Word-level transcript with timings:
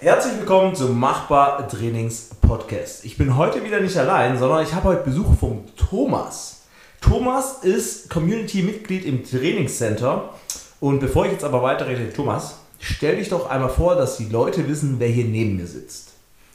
Herzlich 0.00 0.38
willkommen 0.38 0.76
zum 0.76 0.96
Machbar 0.96 1.66
Trainings 1.66 2.30
Podcast. 2.40 3.04
Ich 3.04 3.18
bin 3.18 3.36
heute 3.36 3.64
wieder 3.64 3.80
nicht 3.80 3.96
allein, 3.96 4.38
sondern 4.38 4.62
ich 4.62 4.72
habe 4.72 4.90
heute 4.90 5.02
Besuch 5.02 5.34
vom 5.34 5.64
Thomas. 5.76 6.60
Thomas 7.00 7.64
ist 7.64 8.08
Community-Mitglied 8.08 9.04
im 9.04 9.24
Trainingscenter. 9.24 10.34
Und 10.78 11.00
bevor 11.00 11.26
ich 11.26 11.32
jetzt 11.32 11.42
aber 11.42 11.64
weiterrede, 11.64 12.12
Thomas, 12.12 12.60
stell 12.78 13.16
dich 13.16 13.28
doch 13.28 13.50
einmal 13.50 13.70
vor, 13.70 13.96
dass 13.96 14.18
die 14.18 14.26
Leute 14.26 14.68
wissen, 14.68 15.00
wer 15.00 15.08
hier 15.08 15.24
neben 15.24 15.56
mir 15.56 15.66
sitzt. 15.66 16.12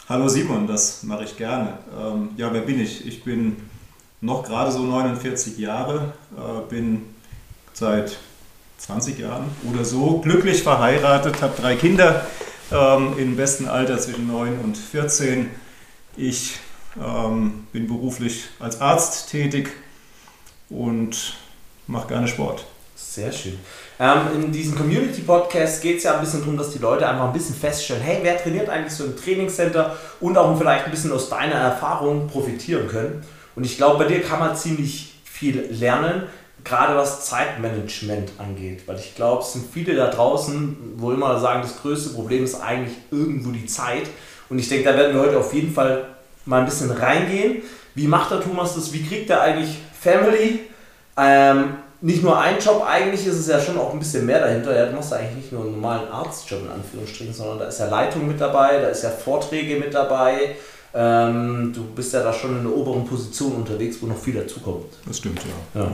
Hallo 0.08 0.30
Simon, 0.30 0.66
das 0.66 1.04
mache 1.04 1.26
ich 1.26 1.36
gerne. 1.36 1.80
Ähm, 2.00 2.30
ja, 2.38 2.54
wer 2.54 2.62
bin 2.62 2.80
ich? 2.80 3.06
Ich 3.06 3.26
bin 3.26 3.58
noch 4.22 4.46
gerade 4.46 4.72
so 4.72 4.84
49 4.84 5.58
Jahre, 5.58 6.14
äh, 6.38 6.70
bin 6.70 7.02
seit 7.74 8.20
20 8.78 9.20
Jahren 9.20 9.48
oder 9.70 9.84
so 9.84 10.20
glücklich 10.20 10.64
verheiratet, 10.64 11.42
habe 11.42 11.62
drei 11.62 11.76
Kinder 11.76 12.26
ähm, 12.74 13.14
im 13.18 13.36
besten 13.36 13.68
Alter 13.68 14.00
zwischen 14.00 14.28
9 14.28 14.60
und 14.60 14.78
14. 14.78 15.50
Ich 16.18 16.58
ähm, 16.98 17.68
bin 17.72 17.88
beruflich 17.88 18.46
als 18.60 18.82
Arzt 18.82 19.30
tätig 19.30 19.70
und 20.70 21.36
mache 21.88 22.08
gerne 22.08 22.28
Sport. 22.28 22.66
Sehr 22.96 23.32
schön. 23.32 23.60
Ähm, 24.00 24.22
in 24.36 24.52
diesem 24.52 24.76
Community-Podcast 24.76 25.82
geht 25.82 25.98
es 25.98 26.04
ja 26.04 26.16
ein 26.16 26.22
bisschen 26.22 26.40
darum, 26.42 26.58
dass 26.58 26.72
die 26.72 26.80
Leute 26.80 27.08
einfach 27.08 27.26
ein 27.26 27.34
bisschen 27.34 27.56
feststellen, 27.56 28.02
hey, 28.02 28.20
wer 28.22 28.42
trainiert 28.42 28.70
eigentlich 28.70 28.94
so 28.94 29.06
im 29.06 29.16
Trainingscenter 29.16 29.96
und 30.20 30.38
auch 30.38 30.58
vielleicht 30.58 30.86
ein 30.86 30.92
bisschen 30.92 31.12
aus 31.12 31.30
deiner 31.30 31.56
Erfahrung 31.56 32.28
profitieren 32.28 32.88
können. 32.88 33.24
Und 33.56 33.66
ich 33.66 33.78
glaube, 33.78 34.04
bei 34.04 34.10
dir 34.10 34.22
kann 34.22 34.40
man 34.40 34.56
ziemlich 34.56 35.14
viel 35.24 35.68
lernen, 35.72 36.24
gerade 36.64 36.96
was 36.96 37.26
Zeitmanagement 37.26 38.32
angeht. 38.38 38.88
Weil 38.88 38.98
ich 38.98 39.16
glaube, 39.16 39.42
es 39.42 39.54
sind 39.54 39.66
viele 39.72 39.96
da 39.96 40.10
draußen, 40.10 40.96
wo 40.98 41.12
immer 41.12 41.40
sagen, 41.40 41.62
das 41.62 41.82
größte 41.82 42.14
Problem 42.14 42.44
ist 42.44 42.56
eigentlich 42.56 42.98
irgendwo 43.12 43.52
die 43.52 43.66
Zeit. 43.66 44.08
Und 44.50 44.60
ich 44.60 44.70
denke, 44.70 44.90
da 44.90 44.98
werden 44.98 45.16
wir 45.16 45.22
heute 45.22 45.38
auf 45.38 45.54
jeden 45.54 45.74
Fall 45.74 46.06
mal 46.46 46.60
ein 46.60 46.66
bisschen 46.66 46.92
reingehen. 46.92 47.64
Wie 47.96 48.08
macht 48.08 48.32
der 48.32 48.42
Thomas 48.42 48.76
das? 48.76 48.92
Wie 48.94 49.04
kriegt 49.04 49.30
er 49.30 49.42
eigentlich 49.42 49.78
Family? 50.00 50.62
Ähm, 51.18 51.76
nicht 52.02 52.22
nur 52.22 52.38
ein 52.38 52.60
Job, 52.60 52.84
eigentlich 52.86 53.26
ist 53.26 53.40
es 53.40 53.48
ja 53.48 53.60
schon 53.62 53.78
auch 53.78 53.94
ein 53.94 54.00
bisschen 54.00 54.26
mehr 54.26 54.42
dahinter. 54.42 54.76
Ja, 54.76 54.88
du 54.88 54.96
machst 54.96 55.14
eigentlich 55.14 55.38
nicht 55.38 55.52
nur 55.54 55.64
einen 55.64 55.72
normalen 55.72 56.12
Arztjob 56.12 56.64
in 56.64 56.70
Anführungsstrichen, 56.70 57.34
sondern 57.34 57.60
da 57.60 57.66
ist 57.68 57.80
ja 57.80 57.88
Leitung 57.88 58.28
mit 58.28 58.42
dabei, 58.42 58.82
da 58.82 58.90
ist 58.90 59.04
ja 59.04 59.10
Vorträge 59.10 59.80
mit 59.80 59.94
dabei. 59.94 60.56
Ähm, 60.94 61.72
du 61.74 61.86
bist 61.96 62.14
ja 62.14 62.22
da 62.22 62.34
schon 62.34 62.52
in 62.52 62.60
einer 62.60 62.76
oberen 62.76 63.06
Position 63.06 63.56
unterwegs, 63.56 63.98
wo 64.02 64.08
noch 64.08 64.18
viel 64.18 64.34
dazukommt. 64.34 64.94
Das 65.06 65.18
stimmt, 65.18 65.40
ja. 65.76 65.82
ja. 65.82 65.92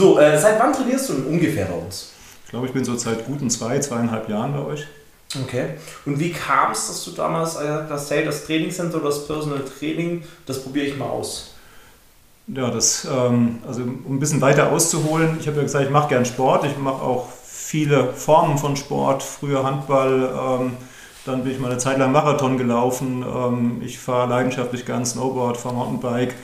So, 0.00 0.18
äh, 0.18 0.38
seit 0.38 0.58
wann 0.58 0.72
trainierst 0.72 1.10
du 1.10 1.12
denn 1.12 1.26
ungefähr 1.26 1.66
bei 1.66 1.74
uns? 1.74 2.12
Ich 2.46 2.50
glaube, 2.52 2.66
ich 2.66 2.72
bin 2.72 2.82
so 2.82 2.96
seit 2.96 3.26
guten 3.26 3.50
zwei, 3.50 3.78
zweieinhalb 3.80 4.30
Jahren 4.30 4.54
bei 4.54 4.64
euch. 4.64 4.86
Okay. 5.44 5.74
Und 6.06 6.18
wie 6.18 6.32
kam 6.32 6.72
es, 6.72 6.86
dass 6.86 7.04
du 7.04 7.10
damals 7.10 7.56
äh, 7.56 7.86
das 7.86 8.10
hey, 8.10 8.24
das 8.24 8.46
Trainingscenter 8.46 8.96
oder 8.96 9.10
das 9.10 9.26
Personal 9.26 9.62
Training, 9.62 10.24
das 10.46 10.62
probiere 10.62 10.86
ich 10.86 10.96
mal 10.96 11.04
aus? 11.04 11.52
Ja, 12.46 12.70
das, 12.70 13.06
ähm, 13.14 13.58
also 13.68 13.82
um 13.82 14.16
ein 14.16 14.18
bisschen 14.18 14.40
weiter 14.40 14.72
auszuholen, 14.72 15.36
ich 15.38 15.46
habe 15.46 15.58
ja 15.58 15.64
gesagt, 15.64 15.84
ich 15.84 15.90
mache 15.90 16.08
gern 16.08 16.24
Sport, 16.24 16.64
ich 16.64 16.78
mache 16.78 17.02
auch 17.02 17.28
viele 17.44 18.14
Formen 18.14 18.56
von 18.56 18.76
Sport, 18.76 19.22
früher 19.22 19.64
Handball, 19.64 20.30
ähm, 20.34 20.76
dann 21.26 21.44
bin 21.44 21.52
ich 21.52 21.58
mal 21.58 21.70
eine 21.70 21.78
Zeit 21.78 21.98
lang 21.98 22.10
Marathon 22.10 22.56
gelaufen, 22.56 23.22
ähm, 23.22 23.82
ich 23.84 23.98
fahre 23.98 24.30
leidenschaftlich 24.30 24.86
gern 24.86 25.04
Snowboard, 25.04 25.58
fahre 25.58 25.74
Mountainbike 25.74 26.34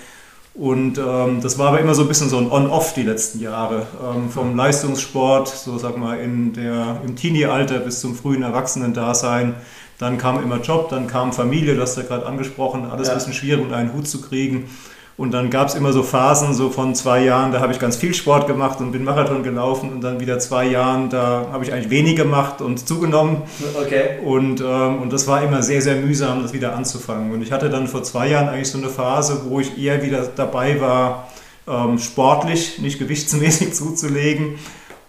und 0.59 0.97
ähm, 0.97 1.41
das 1.43 1.59
war 1.59 1.69
aber 1.69 1.81
immer 1.81 1.95
so 1.95 2.03
ein 2.03 2.09
bisschen 2.09 2.31
so 2.31 2.39
ein 2.39 2.51
On-Off 2.51 2.95
die 2.95 3.03
letzten 3.03 3.41
Jahre. 3.41 3.87
Ähm, 4.03 4.31
vom 4.31 4.57
Leistungssport, 4.57 5.49
so 5.49 5.77
sag 5.77 5.99
mal 5.99 6.19
in 6.19 6.55
der, 6.55 7.03
im 7.07 7.15
Teenie-Alter 7.15 7.81
bis 7.81 8.01
zum 8.01 8.15
frühen 8.15 8.43
Erwachsenen-Dasein. 8.43 9.57
Dann 9.99 10.17
kam 10.17 10.43
immer 10.43 10.61
Job, 10.61 10.89
dann 10.89 11.07
kam 11.07 11.33
Familie, 11.33 11.75
das 11.75 11.91
hast 11.91 11.97
du 11.97 12.01
ja 12.03 12.07
gerade 12.07 12.27
angesprochen, 12.27 12.87
alles 12.91 13.09
ja. 13.09 13.15
ein 13.15 13.19
bisschen 13.19 13.35
schwierig 13.35 13.63
unter 13.63 13.77
einen 13.77 13.93
Hut 13.93 14.09
zu 14.09 14.21
kriegen. 14.23 14.71
Und 15.17 15.33
dann 15.33 15.49
gab 15.49 15.69
es 15.69 15.75
immer 15.75 15.95
so 15.95 16.03
Phasen, 16.03 16.53
so 16.53 16.69
von 16.69 16.95
zwei 16.95 17.25
Jahren, 17.25 17.51
da 17.51 17.61
habe 17.61 17.73
ich 17.73 17.79
ganz 17.79 17.97
viel 17.97 18.13
Sport 18.13 18.47
gemacht 18.47 18.81
und 18.81 18.93
bin 18.93 19.03
Marathon 19.03 19.43
gelaufen 19.43 19.91
und 19.91 20.03
dann 20.03 20.21
wieder 20.21 20.39
zwei 20.39 20.67
Jahren, 20.67 21.09
da 21.09 21.47
habe 21.53 21.65
ich 21.65 21.73
eigentlich 21.73 21.89
wenig 21.89 22.17
gemacht 22.17 22.61
und 22.61 22.87
zugenommen. 22.87 23.43
Okay. 23.83 24.19
Und, 24.23 24.61
ähm, 24.61 25.01
und 25.01 25.11
das 25.11 25.27
war 25.27 25.43
immer 25.43 25.63
sehr, 25.63 25.81
sehr 25.81 25.97
mühsam, 25.97 26.43
das 26.43 26.53
wieder 26.53 26.77
anzufangen. 26.77 27.33
Und 27.33 27.41
ich 27.41 27.51
hatte 27.51 27.71
dann 27.71 27.87
vor 27.87 28.03
zwei 28.03 28.29
Jahren 28.29 28.49
eigentlich 28.51 28.71
so 28.71 28.77
eine 28.77 28.89
Phase, 28.89 29.41
wo 29.49 29.59
ich 29.59 29.83
eher 29.83 30.03
wieder 30.03 30.29
dabei 30.37 30.83
war, 30.83 31.29
ähm, 31.67 31.99
sportlich, 31.99 32.79
nicht 32.79 32.99
gewichtsmäßig 32.99 33.73
zuzulegen. 33.75 34.59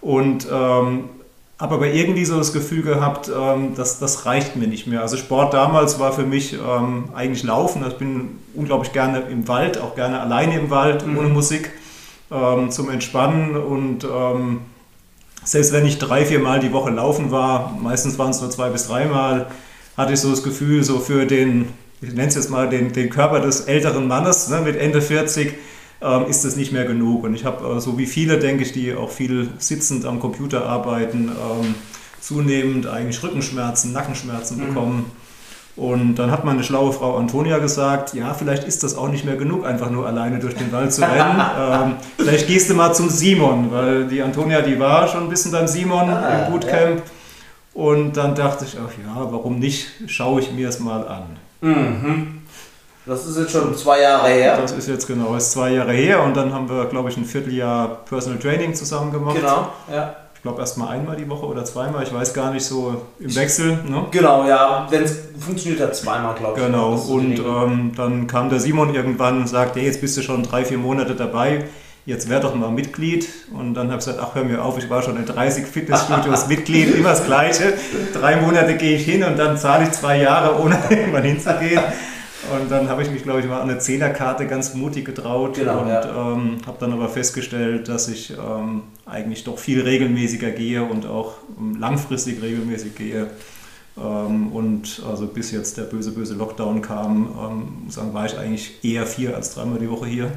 Und 0.00 0.48
ähm, 0.50 1.04
habe 1.58 1.74
aber 1.74 1.88
irgendwie 1.88 2.24
so 2.24 2.38
das 2.38 2.52
Gefühl 2.52 2.82
gehabt, 2.82 3.30
ähm, 3.34 3.74
dass 3.74 3.98
das 3.98 4.26
reicht 4.26 4.54
mir 4.54 4.68
nicht 4.68 4.86
mehr. 4.86 5.02
Also 5.02 5.16
Sport 5.16 5.54
damals 5.54 5.98
war 5.98 6.12
für 6.12 6.22
mich 6.22 6.54
ähm, 6.54 7.08
eigentlich 7.14 7.42
Laufen. 7.42 7.84
Ich 7.86 7.96
bin 7.96 8.38
unglaublich 8.54 8.92
gerne 8.92 9.20
im 9.30 9.48
Wald, 9.48 9.78
auch 9.78 9.96
gerne 9.96 10.20
alleine 10.20 10.58
im 10.58 10.70
Wald, 10.70 11.04
mhm. 11.04 11.18
ohne 11.18 11.28
Musik, 11.28 11.72
ähm, 12.30 12.70
zum 12.70 12.90
Entspannen. 12.90 13.56
Und 13.56 14.04
ähm, 14.04 14.60
selbst 15.42 15.72
wenn 15.72 15.84
ich 15.84 15.98
drei, 15.98 16.24
vier 16.24 16.38
Mal 16.38 16.60
die 16.60 16.72
Woche 16.72 16.90
laufen 16.90 17.32
war, 17.32 17.76
meistens 17.82 18.18
waren 18.18 18.30
es 18.30 18.40
nur 18.40 18.50
zwei 18.50 18.68
bis 18.68 18.86
dreimal, 18.86 19.48
hatte 19.96 20.12
ich 20.12 20.20
so 20.20 20.30
das 20.30 20.44
Gefühl, 20.44 20.84
so 20.84 21.00
für 21.00 21.26
den, 21.26 21.70
ich 22.00 22.10
nenne 22.10 22.28
es 22.28 22.36
jetzt 22.36 22.50
mal 22.50 22.68
den, 22.68 22.92
den 22.92 23.10
Körper 23.10 23.40
des 23.40 23.62
älteren 23.62 24.06
Mannes 24.06 24.48
ne, 24.48 24.60
mit 24.60 24.76
Ende 24.76 25.02
40, 25.02 25.54
ähm, 26.00 26.26
ist 26.28 26.44
das 26.44 26.56
nicht 26.56 26.72
mehr 26.72 26.84
genug. 26.84 27.24
Und 27.24 27.34
ich 27.34 27.44
habe, 27.44 27.76
äh, 27.76 27.80
so 27.80 27.98
wie 27.98 28.06
viele, 28.06 28.38
denke 28.38 28.62
ich, 28.62 28.72
die 28.72 28.94
auch 28.94 29.10
viel 29.10 29.50
sitzend 29.58 30.04
am 30.04 30.20
Computer 30.20 30.66
arbeiten, 30.66 31.30
ähm, 31.30 31.74
zunehmend 32.20 32.86
eigentlich 32.86 33.22
Rückenschmerzen, 33.22 33.92
Nackenschmerzen 33.92 34.58
mhm. 34.58 34.66
bekommen. 34.66 35.12
Und 35.76 36.16
dann 36.16 36.32
hat 36.32 36.44
meine 36.44 36.64
schlaue 36.64 36.92
Frau 36.92 37.16
Antonia 37.16 37.58
gesagt, 37.58 38.12
ja, 38.12 38.34
vielleicht 38.34 38.64
ist 38.64 38.82
das 38.82 38.96
auch 38.96 39.08
nicht 39.08 39.24
mehr 39.24 39.36
genug, 39.36 39.64
einfach 39.64 39.90
nur 39.90 40.08
alleine 40.08 40.40
durch 40.40 40.54
den 40.54 40.72
Wald 40.72 40.92
zu 40.92 41.02
rennen. 41.02 41.40
ähm, 41.60 41.96
vielleicht 42.16 42.48
gehst 42.48 42.68
du 42.68 42.74
mal 42.74 42.92
zum 42.92 43.08
Simon, 43.08 43.70
weil 43.70 44.06
die 44.06 44.20
Antonia, 44.20 44.60
die 44.60 44.78
war 44.78 45.06
schon 45.06 45.24
ein 45.24 45.28
bisschen 45.28 45.52
beim 45.52 45.68
Simon 45.68 46.10
ah, 46.10 46.46
im 46.46 46.52
Bootcamp. 46.52 46.96
Ja. 46.96 47.02
Und 47.74 48.16
dann 48.16 48.34
dachte 48.34 48.64
ich, 48.64 48.76
ach 48.76 48.90
ja, 49.04 49.32
warum 49.32 49.60
nicht, 49.60 49.86
schaue 50.08 50.40
ich 50.40 50.50
mir 50.50 50.68
es 50.68 50.80
mal 50.80 51.06
an. 51.06 51.22
Mhm. 51.60 52.37
Das 53.08 53.24
ist 53.24 53.38
jetzt 53.38 53.52
schon 53.52 53.74
zwei 53.74 54.02
Jahre 54.02 54.28
her. 54.28 54.58
Das 54.60 54.72
ist 54.72 54.86
jetzt 54.86 55.06
genau, 55.06 55.34
ist 55.34 55.52
zwei 55.52 55.70
Jahre 55.70 55.92
her 55.92 56.22
und 56.22 56.36
dann 56.36 56.52
haben 56.52 56.68
wir, 56.68 56.84
glaube 56.84 57.08
ich, 57.08 57.16
ein 57.16 57.24
Vierteljahr 57.24 58.00
Personal 58.04 58.38
Training 58.38 58.74
zusammen 58.74 59.10
gemacht. 59.10 59.36
Genau, 59.36 59.72
ja. 59.90 60.14
Ich 60.34 60.42
glaube 60.42 60.60
erst 60.60 60.76
mal 60.76 60.88
einmal 60.90 61.16
die 61.16 61.28
Woche 61.28 61.46
oder 61.46 61.64
zweimal, 61.64 62.02
ich 62.02 62.12
weiß 62.12 62.34
gar 62.34 62.52
nicht, 62.52 62.66
so 62.66 63.00
im 63.18 63.34
Wechsel. 63.34 63.78
Ne? 63.88 64.04
Genau, 64.10 64.46
ja. 64.46 64.86
Wenn 64.90 65.04
es 65.04 65.20
funktioniert 65.40 65.80
hat, 65.80 65.96
zweimal, 65.96 66.34
glaube 66.34 66.60
ich. 66.60 66.66
Genau, 66.66 66.92
und 66.96 67.38
ähm, 67.38 67.92
dann 67.96 68.26
kam 68.26 68.50
der 68.50 68.60
Simon 68.60 68.94
irgendwann 68.94 69.38
und 69.38 69.48
sagte, 69.48 69.80
hey, 69.80 69.86
jetzt 69.86 70.02
bist 70.02 70.18
du 70.18 70.22
schon 70.22 70.42
drei, 70.42 70.66
vier 70.66 70.78
Monate 70.78 71.14
dabei, 71.14 71.64
jetzt 72.04 72.28
wär 72.28 72.40
doch 72.40 72.54
mal 72.54 72.70
Mitglied. 72.70 73.26
Und 73.58 73.72
dann 73.72 73.86
habe 73.86 74.00
ich 74.00 74.04
gesagt, 74.04 74.20
ach 74.22 74.34
hör 74.34 74.44
mir 74.44 74.62
auf, 74.62 74.76
ich 74.76 74.90
war 74.90 75.02
schon 75.02 75.16
in 75.16 75.24
30 75.24 75.66
Fitnessstudios 75.66 76.46
Mitglied, 76.48 76.94
immer 76.94 77.10
das 77.10 77.24
Gleiche. 77.24 77.72
Drei 78.12 78.36
Monate 78.36 78.76
gehe 78.76 78.96
ich 78.96 79.04
hin 79.06 79.24
und 79.24 79.38
dann 79.38 79.56
zahle 79.56 79.84
ich 79.84 79.92
zwei 79.92 80.20
Jahre, 80.20 80.60
ohne 80.60 80.78
irgendwann 80.90 81.24
hinzugehen. 81.24 81.82
Und 82.52 82.70
dann 82.70 82.88
habe 82.88 83.02
ich 83.02 83.10
mich, 83.10 83.22
glaube 83.22 83.40
ich, 83.40 83.46
mal 83.46 83.60
an 83.60 83.68
eine 83.68 83.78
Zehnerkarte 83.78 84.46
ganz 84.46 84.74
mutig 84.74 85.04
getraut 85.04 85.54
genau, 85.54 85.80
und 85.82 85.88
ja. 85.88 86.32
ähm, 86.32 86.58
habe 86.66 86.76
dann 86.80 86.92
aber 86.92 87.08
festgestellt, 87.08 87.88
dass 87.88 88.08
ich 88.08 88.30
ähm, 88.30 88.82
eigentlich 89.06 89.44
doch 89.44 89.58
viel 89.58 89.82
regelmäßiger 89.82 90.50
gehe 90.50 90.82
und 90.82 91.06
auch 91.06 91.34
ähm, 91.58 91.78
langfristig 91.78 92.42
regelmäßig 92.42 92.94
gehe. 92.94 93.28
Ähm, 93.96 94.52
und 94.52 95.02
also 95.08 95.26
bis 95.26 95.50
jetzt 95.50 95.76
der 95.76 95.82
böse, 95.82 96.12
böse 96.12 96.34
Lockdown 96.34 96.82
kam, 96.82 97.82
ähm, 97.86 97.90
sagen, 97.90 98.14
war 98.14 98.26
ich 98.26 98.38
eigentlich 98.38 98.82
eher 98.84 99.06
vier 99.06 99.34
als 99.34 99.54
dreimal 99.54 99.78
die 99.78 99.90
Woche 99.90 100.06
hier 100.06 100.30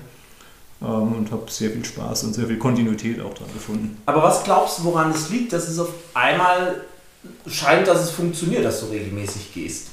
ähm, 0.82 1.14
und 1.14 1.32
habe 1.32 1.50
sehr 1.50 1.72
viel 1.72 1.86
Spaß 1.86 2.24
und 2.24 2.34
sehr 2.34 2.48
viel 2.48 2.58
Kontinuität 2.58 3.22
auch 3.22 3.34
dran 3.34 3.50
gefunden. 3.54 3.98
Aber 4.06 4.24
was 4.24 4.44
glaubst 4.44 4.80
du, 4.80 4.84
woran 4.86 5.12
es 5.12 5.30
liegt, 5.30 5.54
dass 5.54 5.68
es 5.68 5.80
auf 5.80 5.90
einmal 6.14 6.82
scheint, 7.48 7.88
dass 7.88 8.04
es 8.04 8.12
funktioniert, 8.12 8.66
dass 8.66 8.82
du 8.82 8.88
regelmäßig 8.88 9.54
gehst? 9.54 9.88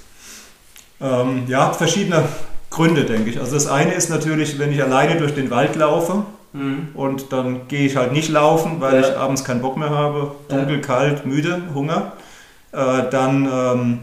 Ähm, 1.00 1.44
ja, 1.46 1.72
verschiedene 1.72 2.24
Gründe, 2.70 3.04
denke 3.04 3.30
ich. 3.30 3.40
Also 3.40 3.54
das 3.54 3.66
eine 3.66 3.92
ist 3.92 4.10
natürlich, 4.10 4.58
wenn 4.58 4.72
ich 4.72 4.82
alleine 4.82 5.18
durch 5.18 5.34
den 5.34 5.50
Wald 5.50 5.76
laufe 5.76 6.24
mhm. 6.52 6.88
und 6.94 7.32
dann 7.32 7.68
gehe 7.68 7.86
ich 7.86 7.96
halt 7.96 8.12
nicht 8.12 8.28
laufen, 8.28 8.80
weil 8.80 9.00
ja. 9.00 9.08
ich 9.08 9.16
abends 9.16 9.44
keinen 9.44 9.62
Bock 9.62 9.76
mehr 9.76 9.90
habe, 9.90 10.32
dunkel, 10.48 10.76
ja. 10.76 10.82
kalt, 10.82 11.26
müde, 11.26 11.62
Hunger, 11.74 12.12
äh, 12.72 13.04
dann 13.10 13.48
ähm, 13.50 13.98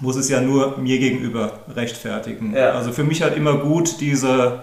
muss 0.00 0.16
es 0.16 0.28
ja 0.28 0.40
nur 0.40 0.78
mir 0.78 0.98
gegenüber 0.98 1.60
rechtfertigen. 1.74 2.54
Ja. 2.54 2.72
Also 2.72 2.92
für 2.92 3.04
mich 3.04 3.22
halt 3.22 3.36
immer 3.36 3.54
gut, 3.54 4.00
diese 4.00 4.62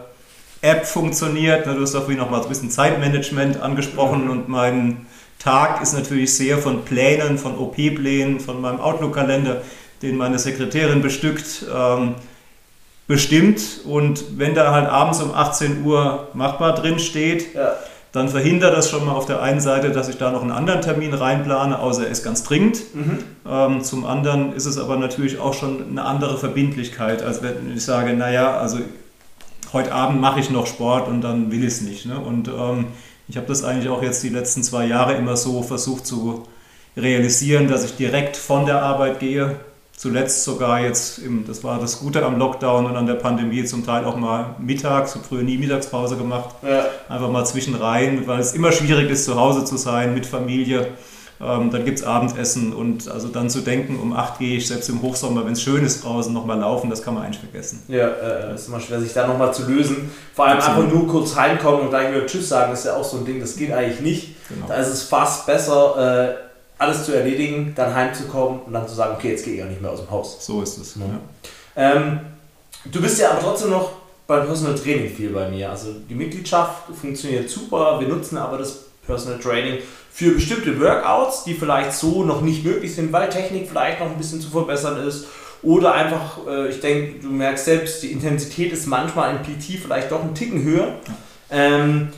App 0.61 0.85
funktioniert. 0.85 1.65
Du 1.65 1.81
hast 1.81 1.95
auch 1.95 2.03
vorhin 2.03 2.19
noch 2.19 2.29
mal 2.29 2.41
ein 2.41 2.49
bisschen 2.49 2.71
Zeitmanagement 2.71 3.61
angesprochen 3.61 4.25
mhm. 4.25 4.31
und 4.31 4.49
mein 4.49 5.05
Tag 5.39 5.81
ist 5.81 5.93
natürlich 5.93 6.33
sehr 6.35 6.57
von 6.57 6.83
Plänen, 6.83 7.37
von 7.37 7.57
OP-Plänen, 7.57 8.39
von 8.39 8.59
meinem 8.59 8.79
Outlook-Kalender 8.79 9.61
den 10.01 10.17
meine 10.17 10.39
Sekretärin 10.39 11.01
bestückt, 11.01 11.65
ähm, 11.73 12.15
bestimmt. 13.07 13.61
Und 13.85 14.37
wenn 14.37 14.53
da 14.53 14.71
halt 14.71 14.87
abends 14.87 15.21
um 15.21 15.33
18 15.33 15.83
Uhr 15.83 16.27
machbar 16.33 16.75
drin 16.75 16.99
steht, 16.99 17.55
ja. 17.55 17.73
dann 18.11 18.29
verhindert 18.29 18.77
das 18.77 18.89
schon 18.89 19.05
mal 19.05 19.13
auf 19.13 19.25
der 19.25 19.41
einen 19.41 19.61
Seite, 19.61 19.91
dass 19.91 20.09
ich 20.09 20.17
da 20.17 20.31
noch 20.31 20.41
einen 20.41 20.51
anderen 20.51 20.81
Termin 20.81 21.13
reinplane, 21.13 21.79
außer 21.79 22.05
er 22.05 22.11
ist 22.11 22.23
ganz 22.23 22.43
dringend. 22.43 22.81
Mhm. 22.93 23.19
Ähm, 23.49 23.83
zum 23.83 24.05
anderen 24.05 24.53
ist 24.53 24.65
es 24.65 24.77
aber 24.77 24.97
natürlich 24.97 25.39
auch 25.39 25.53
schon 25.53 25.89
eine 25.89 26.03
andere 26.03 26.37
Verbindlichkeit, 26.37 27.23
als 27.23 27.41
wenn 27.41 27.75
ich 27.75 27.83
sage, 27.83 28.13
naja, 28.13 28.57
also 28.57 28.79
heute 29.73 29.93
Abend 29.93 30.21
mache 30.21 30.39
ich 30.39 30.49
noch 30.49 30.67
Sport 30.67 31.07
und 31.07 31.21
dann 31.21 31.51
will 31.51 31.61
ich 31.61 31.73
es 31.73 31.81
nicht. 31.81 32.05
Ne? 32.05 32.19
Und 32.19 32.47
ähm, 32.47 32.87
ich 33.27 33.37
habe 33.37 33.47
das 33.47 33.63
eigentlich 33.63 33.89
auch 33.89 34.01
jetzt 34.01 34.23
die 34.23 34.29
letzten 34.29 34.63
zwei 34.63 34.85
Jahre 34.85 35.15
immer 35.15 35.35
so 35.35 35.61
versucht 35.63 36.05
zu 36.05 36.43
realisieren, 36.95 37.67
dass 37.67 37.83
ich 37.83 37.95
direkt 37.95 38.37
von 38.37 38.65
der 38.65 38.81
Arbeit 38.81 39.19
gehe 39.19 39.57
zuletzt 39.97 40.43
sogar 40.43 40.79
jetzt, 40.79 41.17
im, 41.17 41.45
das 41.45 41.63
war 41.63 41.79
das 41.79 41.99
Gute 41.99 42.23
am 42.23 42.37
Lockdown 42.37 42.85
und 42.85 42.95
an 42.95 43.07
der 43.07 43.15
Pandemie, 43.15 43.65
zum 43.65 43.85
Teil 43.85 44.05
auch 44.05 44.15
mal 44.15 44.55
mittags, 44.59 45.13
so 45.13 45.19
früher 45.19 45.41
nie 45.41 45.57
Mittagspause 45.57 46.15
gemacht, 46.15 46.55
ja. 46.61 46.85
einfach 47.09 47.29
mal 47.29 47.45
zwischenrein, 47.45 48.27
weil 48.27 48.39
es 48.39 48.53
immer 48.53 48.71
schwierig 48.71 49.09
ist, 49.09 49.25
zu 49.25 49.35
Hause 49.35 49.65
zu 49.65 49.75
sein 49.75 50.13
mit 50.13 50.25
Familie. 50.25 50.87
Ähm, 51.39 51.69
dann 51.69 51.85
gibt 51.85 51.99
es 51.99 52.05
Abendessen 52.05 52.73
und 52.73 53.07
also 53.09 53.27
dann 53.27 53.49
zu 53.49 53.61
denken, 53.61 53.99
um 53.99 54.13
8 54.13 54.39
gehe 54.39 54.57
ich 54.57 54.67
selbst 54.67 54.89
im 54.89 55.01
Hochsommer, 55.03 55.45
wenn 55.45 55.53
es 55.53 55.61
schön 55.61 55.83
ist 55.85 56.03
draußen, 56.03 56.33
nochmal 56.33 56.59
laufen, 56.59 56.89
das 56.89 57.03
kann 57.03 57.13
man 57.13 57.23
eigentlich 57.23 57.39
vergessen. 57.39 57.83
Ja, 57.87 58.07
äh, 58.07 58.55
ist 58.55 58.67
immer 58.67 58.79
schwer, 58.79 58.99
sich 58.99 59.13
da 59.13 59.27
nochmal 59.27 59.53
zu 59.53 59.67
lösen. 59.67 60.11
Vor 60.33 60.47
allem 60.47 60.57
Absolut. 60.57 60.85
einfach 60.85 60.93
nur 60.93 61.07
kurz 61.07 61.35
reinkommen 61.35 61.81
und 61.81 61.89
gleich 61.89 62.11
wieder 62.11 62.25
Tschüss 62.25 62.49
sagen, 62.49 62.73
ist 62.73 62.85
ja 62.85 62.95
auch 62.95 63.03
so 63.03 63.17
ein 63.17 63.25
Ding, 63.25 63.39
das 63.39 63.55
geht 63.55 63.71
eigentlich 63.71 63.99
nicht. 63.99 64.47
Genau. 64.49 64.65
Da 64.67 64.75
ist 64.75 64.87
es 64.87 65.03
fast 65.03 65.45
besser, 65.45 66.29
äh, 66.29 66.46
alles 66.77 67.05
zu 67.05 67.13
erledigen, 67.13 67.73
dann 67.75 67.93
heimzukommen 67.93 68.61
und 68.61 68.73
dann 68.73 68.87
zu 68.87 68.95
sagen, 68.95 69.15
okay, 69.15 69.31
jetzt 69.31 69.45
gehe 69.45 69.55
ich 69.55 69.63
auch 69.63 69.67
nicht 69.67 69.81
mehr 69.81 69.91
aus 69.91 70.01
dem 70.01 70.11
Haus. 70.11 70.45
So 70.45 70.61
ist 70.61 70.77
es. 70.77 70.95
Ja. 70.95 71.19
Ähm, 71.75 72.19
du 72.85 73.01
bist 73.01 73.19
ja 73.19 73.31
aber 73.31 73.41
trotzdem 73.41 73.71
noch 73.71 73.91
beim 74.27 74.45
Personal 74.45 74.75
Training 74.75 75.09
viel 75.09 75.29
bei 75.29 75.49
mir. 75.49 75.69
Also 75.69 75.93
die 76.09 76.15
Mitgliedschaft 76.15 76.83
funktioniert 76.99 77.49
super, 77.49 77.99
wir 77.99 78.07
nutzen 78.07 78.37
aber 78.37 78.57
das 78.57 78.85
Personal 79.05 79.39
Training 79.39 79.79
für 80.11 80.31
bestimmte 80.31 80.79
Workouts, 80.79 81.45
die 81.45 81.53
vielleicht 81.53 81.93
so 81.93 82.23
noch 82.23 82.41
nicht 82.41 82.65
möglich 82.65 82.93
sind, 82.93 83.13
weil 83.13 83.29
Technik 83.29 83.69
vielleicht 83.69 83.99
noch 83.99 84.07
ein 84.07 84.17
bisschen 84.17 84.41
zu 84.41 84.49
verbessern 84.49 85.07
ist. 85.07 85.27
Oder 85.63 85.93
einfach, 85.93 86.39
äh, 86.47 86.69
ich 86.69 86.81
denke, 86.81 87.19
du 87.19 87.29
merkst 87.29 87.65
selbst, 87.65 88.03
die 88.03 88.11
Intensität 88.11 88.71
ist 88.73 88.85
manchmal 88.85 89.35
im 89.35 89.41
PT 89.41 89.79
vielleicht 89.81 90.11
doch 90.11 90.21
ein 90.21 90.35
Ticken 90.35 90.63
höher. 90.63 90.95
Ähm, 91.49 92.09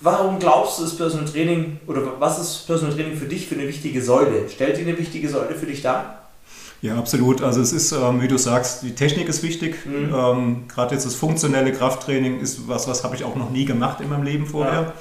Warum 0.00 0.38
glaubst 0.38 0.78
du, 0.78 0.84
ist 0.84 0.96
Personal 0.96 1.26
Training 1.26 1.78
oder 1.86 2.02
was 2.20 2.38
ist 2.38 2.66
Personal 2.66 2.94
Training 2.94 3.16
für 3.16 3.26
dich 3.26 3.48
für 3.48 3.56
eine 3.56 3.66
wichtige 3.66 4.00
Säule? 4.00 4.48
Stellt 4.48 4.76
die 4.76 4.82
eine 4.82 4.96
wichtige 4.96 5.28
Säule 5.28 5.54
für 5.54 5.66
dich 5.66 5.82
dar? 5.82 6.28
Ja, 6.80 6.96
absolut. 6.96 7.42
Also 7.42 7.60
es 7.60 7.72
ist, 7.72 7.90
ähm, 7.90 8.22
wie 8.22 8.28
du 8.28 8.38
sagst, 8.38 8.84
die 8.84 8.94
Technik 8.94 9.28
ist 9.28 9.42
wichtig. 9.42 9.84
Mhm. 9.84 10.14
Ähm, 10.14 10.62
Gerade 10.68 10.94
jetzt 10.94 11.04
das 11.04 11.16
funktionelle 11.16 11.72
Krafttraining 11.72 12.40
ist 12.40 12.68
was, 12.68 12.86
was 12.86 13.02
habe 13.02 13.16
ich 13.16 13.24
auch 13.24 13.34
noch 13.34 13.50
nie 13.50 13.64
gemacht 13.64 14.00
in 14.00 14.08
meinem 14.08 14.22
Leben 14.22 14.46
vorher. 14.46 14.82
Ja. 14.82 14.92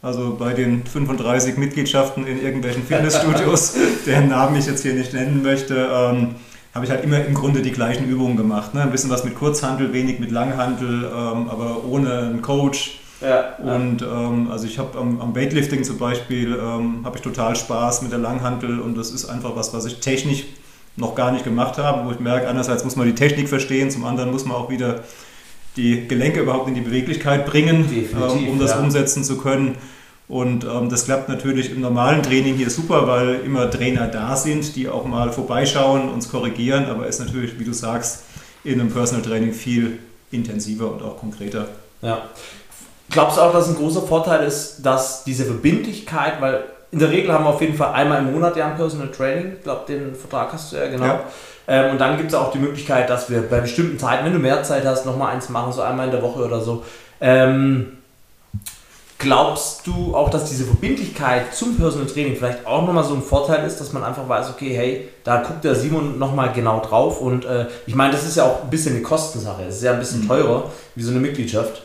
Also 0.00 0.36
bei 0.38 0.52
den 0.52 0.84
35 0.86 1.56
Mitgliedschaften 1.56 2.26
in 2.26 2.40
irgendwelchen 2.40 2.86
Fitnessstudios, 2.86 3.74
deren 4.06 4.28
Namen 4.28 4.54
ich 4.56 4.66
jetzt 4.66 4.82
hier 4.82 4.94
nicht 4.94 5.14
nennen 5.14 5.42
möchte, 5.42 5.74
ähm, 5.74 6.36
habe 6.74 6.84
ich 6.84 6.90
halt 6.90 7.02
immer 7.02 7.24
im 7.24 7.34
Grunde 7.34 7.62
die 7.62 7.72
gleichen 7.72 8.08
Übungen 8.08 8.36
gemacht. 8.36 8.74
Ne? 8.74 8.82
Ein 8.82 8.92
bisschen 8.92 9.10
was 9.10 9.24
mit 9.24 9.34
Kurzhandel, 9.34 9.92
wenig 9.92 10.20
mit 10.20 10.30
Langhandel, 10.30 11.04
ähm, 11.04 11.48
aber 11.48 11.84
ohne 11.84 12.18
einen 12.18 12.42
Coach 12.42 12.98
ja, 13.20 13.56
und 13.56 14.02
ähm, 14.02 14.50
also 14.50 14.66
ich 14.66 14.78
habe 14.78 14.98
am, 14.98 15.20
am, 15.20 15.34
Weightlifting 15.34 15.84
zum 15.84 15.98
Beispiel 15.98 16.58
ähm, 16.60 17.00
habe 17.04 17.16
ich 17.16 17.22
total 17.22 17.56
Spaß 17.56 18.02
mit 18.02 18.12
der 18.12 18.18
Langhantel 18.18 18.80
und 18.80 18.96
das 18.96 19.10
ist 19.10 19.26
einfach 19.26 19.56
was, 19.56 19.72
was 19.72 19.84
ich 19.86 20.00
technisch 20.00 20.44
noch 20.96 21.14
gar 21.14 21.32
nicht 21.32 21.44
gemacht 21.44 21.78
habe, 21.78 22.06
wo 22.06 22.12
ich 22.12 22.20
merke, 22.20 22.48
einerseits 22.48 22.84
muss 22.84 22.96
man 22.96 23.06
die 23.06 23.14
Technik 23.14 23.48
verstehen, 23.48 23.90
zum 23.90 24.04
anderen 24.04 24.30
muss 24.30 24.44
man 24.44 24.56
auch 24.56 24.70
wieder 24.70 25.04
die 25.76 26.06
Gelenke 26.06 26.40
überhaupt 26.40 26.68
in 26.68 26.74
die 26.74 26.80
Beweglichkeit 26.80 27.46
bringen, 27.46 27.88
ähm, 27.92 28.48
um 28.48 28.58
das 28.58 28.72
ja. 28.72 28.80
umsetzen 28.80 29.24
zu 29.24 29.38
können. 29.38 29.76
Und 30.26 30.64
ähm, 30.64 30.88
das 30.88 31.04
klappt 31.04 31.28
natürlich 31.28 31.70
im 31.70 31.80
normalen 31.80 32.22
Training 32.22 32.54
hier 32.54 32.70
super, 32.70 33.06
weil 33.06 33.40
immer 33.44 33.70
Trainer 33.70 34.06
da 34.06 34.36
sind, 34.36 34.74
die 34.76 34.88
auch 34.88 35.04
mal 35.04 35.32
vorbeischauen, 35.32 36.08
uns 36.08 36.30
korrigieren, 36.30 36.86
aber 36.86 37.06
ist 37.06 37.20
natürlich, 37.20 37.58
wie 37.58 37.64
du 37.64 37.72
sagst, 37.72 38.24
in 38.62 38.80
einem 38.80 38.90
Personal 38.90 39.22
Training 39.22 39.52
viel 39.52 39.98
intensiver 40.30 40.90
und 40.90 41.02
auch 41.02 41.18
konkreter. 41.18 41.68
Ja. 42.00 42.22
Glaubst 43.14 43.36
du 43.36 43.42
auch, 43.42 43.52
dass 43.52 43.68
ein 43.68 43.76
großer 43.76 44.02
Vorteil 44.02 44.44
ist, 44.44 44.84
dass 44.84 45.22
diese 45.22 45.44
Verbindlichkeit, 45.44 46.40
weil 46.40 46.64
in 46.90 46.98
der 46.98 47.10
Regel 47.10 47.32
haben 47.32 47.44
wir 47.44 47.50
auf 47.50 47.60
jeden 47.60 47.76
Fall 47.76 47.92
einmal 47.92 48.18
im 48.18 48.32
Monat 48.32 48.56
ja 48.56 48.66
ein 48.66 48.74
Personal 48.74 49.08
Training, 49.08 49.52
ich 49.58 49.62
glaube, 49.62 49.82
den 49.86 50.16
Vertrag 50.16 50.52
hast 50.52 50.72
du 50.72 50.76
ja 50.78 50.88
genau. 50.88 51.04
Ja. 51.04 51.20
Ähm, 51.68 51.92
und 51.92 52.00
dann 52.00 52.16
gibt 52.16 52.30
es 52.30 52.34
auch 52.34 52.50
die 52.50 52.58
Möglichkeit, 52.58 53.08
dass 53.08 53.30
wir 53.30 53.48
bei 53.48 53.60
bestimmten 53.60 54.00
Zeiten, 54.00 54.24
wenn 54.24 54.32
du 54.32 54.40
mehr 54.40 54.64
Zeit 54.64 54.84
hast, 54.84 55.06
nochmal 55.06 55.32
eins 55.32 55.48
machen, 55.48 55.72
so 55.72 55.82
einmal 55.82 56.06
in 56.06 56.10
der 56.10 56.22
Woche 56.22 56.44
oder 56.44 56.60
so. 56.60 56.82
Ähm, 57.20 57.98
glaubst 59.18 59.86
du 59.86 60.16
auch, 60.16 60.28
dass 60.28 60.50
diese 60.50 60.64
Verbindlichkeit 60.64 61.54
zum 61.54 61.76
Personal 61.76 62.08
Training 62.08 62.34
vielleicht 62.34 62.66
auch 62.66 62.84
nochmal 62.84 63.04
so 63.04 63.14
ein 63.14 63.22
Vorteil 63.22 63.64
ist, 63.64 63.78
dass 63.78 63.92
man 63.92 64.02
einfach 64.02 64.28
weiß, 64.28 64.50
okay, 64.50 64.74
hey, 64.76 65.08
da 65.22 65.36
guckt 65.36 65.62
der 65.62 65.76
Simon 65.76 66.18
nochmal 66.18 66.52
genau 66.52 66.80
drauf 66.80 67.20
und 67.20 67.44
äh, 67.44 67.66
ich 67.86 67.94
meine, 67.94 68.10
das 68.10 68.24
ist 68.24 68.36
ja 68.36 68.42
auch 68.42 68.64
ein 68.64 68.70
bisschen 68.70 68.96
eine 68.96 69.04
Kostensache, 69.04 69.62
es 69.68 69.76
ist 69.76 69.84
ja 69.84 69.92
ein 69.92 70.00
bisschen 70.00 70.22
mhm. 70.22 70.28
teurer 70.28 70.70
wie 70.96 71.02
so 71.04 71.12
eine 71.12 71.20
Mitgliedschaft. 71.20 71.82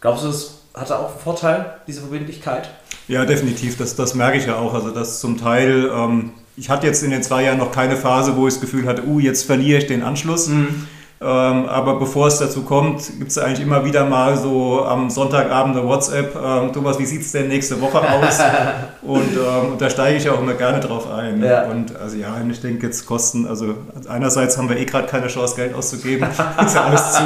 Glaubst 0.00 0.24
du, 0.24 0.28
es 0.28 0.58
hatte 0.74 0.98
auch 0.98 1.10
einen 1.10 1.18
Vorteil, 1.18 1.74
diese 1.86 2.00
Verbindlichkeit? 2.00 2.70
Ja, 3.08 3.24
definitiv. 3.24 3.76
Das, 3.76 3.96
das 3.96 4.14
merke 4.14 4.38
ich 4.38 4.46
ja 4.46 4.56
auch. 4.56 4.74
Also, 4.74 4.90
dass 4.90 5.20
zum 5.20 5.38
Teil, 5.38 5.90
ähm, 5.92 6.32
ich 6.56 6.70
hatte 6.70 6.86
jetzt 6.86 7.02
in 7.02 7.10
den 7.10 7.22
zwei 7.22 7.44
Jahren 7.44 7.58
noch 7.58 7.72
keine 7.72 7.96
Phase, 7.96 8.36
wo 8.36 8.46
ich 8.46 8.54
das 8.54 8.60
Gefühl 8.60 8.86
hatte, 8.86 9.04
uh, 9.06 9.20
jetzt 9.20 9.44
verliere 9.44 9.78
ich 9.78 9.86
den 9.86 10.02
Anschluss. 10.02 10.48
Mhm. 10.48 10.86
Ähm, 11.18 11.66
aber 11.66 11.98
bevor 11.98 12.26
es 12.26 12.38
dazu 12.38 12.62
kommt, 12.62 13.18
gibt 13.18 13.30
es 13.30 13.38
eigentlich 13.38 13.60
immer 13.60 13.86
wieder 13.86 14.04
mal 14.04 14.36
so 14.36 14.84
am 14.84 15.08
Sonntagabend 15.08 15.74
eine 15.74 15.86
WhatsApp, 15.86 16.36
ähm, 16.36 16.74
Thomas, 16.74 16.98
wie 16.98 17.06
sieht 17.06 17.22
es 17.22 17.32
denn 17.32 17.48
nächste 17.48 17.80
Woche 17.80 18.02
aus? 18.02 18.38
und, 19.02 19.32
ähm, 19.32 19.78
da 19.78 19.88
steige 19.88 20.18
ich 20.18 20.28
auch 20.28 20.38
immer 20.38 20.52
gerne 20.52 20.78
drauf 20.78 21.10
ein. 21.10 21.42
Ja. 21.42 21.64
Und 21.64 21.96
also 21.96 22.18
ja, 22.18 22.36
ich 22.46 22.60
denke 22.60 22.86
jetzt 22.86 23.06
Kosten, 23.06 23.46
also 23.46 23.76
einerseits 24.08 24.58
haben 24.58 24.68
wir 24.68 24.76
eh 24.76 24.84
gerade 24.84 25.06
keine 25.06 25.28
Chance, 25.28 25.56
Geld 25.56 25.74
auszugeben, 25.74 26.28
ist 26.66 26.74
ja 26.74 26.84
alles 26.84 27.12
zu. 27.12 27.22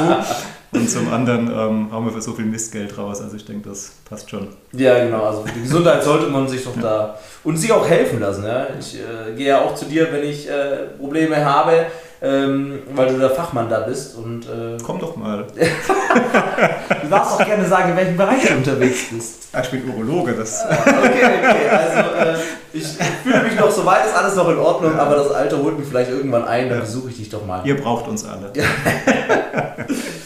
Und 0.73 0.89
zum 0.89 1.11
anderen 1.11 1.47
ähm, 1.47 1.91
haben 1.91 2.05
wir 2.05 2.13
für 2.13 2.21
so 2.21 2.33
viel 2.33 2.45
Mistgeld 2.45 2.97
raus. 2.97 3.21
Also 3.21 3.35
ich 3.35 3.45
denke, 3.45 3.69
das 3.69 3.91
passt 4.09 4.29
schon. 4.29 4.47
Ja, 4.71 5.03
genau. 5.03 5.23
Also 5.25 5.43
für 5.43 5.51
die 5.51 5.61
Gesundheit 5.61 6.03
sollte 6.03 6.27
man 6.27 6.47
sich 6.47 6.63
doch 6.63 6.75
ja. 6.77 6.81
da 6.81 7.19
und 7.43 7.57
sich 7.57 7.71
auch 7.71 7.87
helfen 7.87 8.19
lassen. 8.19 8.45
Ja? 8.45 8.67
Ich 8.79 8.95
äh, 8.95 9.35
gehe 9.35 9.47
ja 9.47 9.61
auch 9.61 9.75
zu 9.75 9.85
dir, 9.85 10.11
wenn 10.11 10.23
ich 10.23 10.49
äh, 10.49 10.87
Probleme 10.97 11.43
habe 11.43 11.87
ähm, 12.23 12.83
weil 12.93 13.07
du 13.07 13.19
der 13.19 13.31
Fachmann 13.31 13.67
da 13.67 13.79
bist. 13.79 14.15
Und, 14.15 14.45
äh, 14.45 14.77
Komm 14.83 14.99
doch 14.99 15.15
mal. 15.15 15.47
du 17.01 17.07
darfst 17.09 17.33
auch 17.33 17.45
gerne 17.45 17.65
sagen, 17.67 17.91
in 17.91 17.97
welchem 17.97 18.17
Bereich 18.17 18.47
du 18.47 18.53
unterwegs 18.53 19.05
bist. 19.11 19.47
Ah, 19.51 19.61
ich 19.61 19.71
bin 19.71 19.89
Urologe, 19.89 20.33
das. 20.33 20.63
Ah, 20.63 20.77
okay, 20.99 21.25
okay. 21.39 21.69
Also 21.69 21.99
äh, 21.99 22.35
ich 22.73 22.85
fühle 23.23 23.43
mich 23.43 23.59
noch 23.59 23.71
so 23.71 23.85
weit, 23.85 24.05
ist 24.05 24.15
alles 24.15 24.35
noch 24.35 24.49
in 24.49 24.57
Ordnung, 24.57 24.97
aber 24.97 25.15
das 25.15 25.31
Alter 25.31 25.57
holt 25.57 25.79
mich 25.79 25.87
vielleicht 25.87 26.11
irgendwann 26.11 26.45
ein, 26.45 26.69
dann 26.69 26.81
besuche 26.81 27.09
ich 27.09 27.17
dich 27.17 27.29
doch 27.29 27.45
mal. 27.45 27.65
Ihr 27.65 27.81
braucht 27.81 28.07
uns 28.07 28.23
alle. 28.23 28.53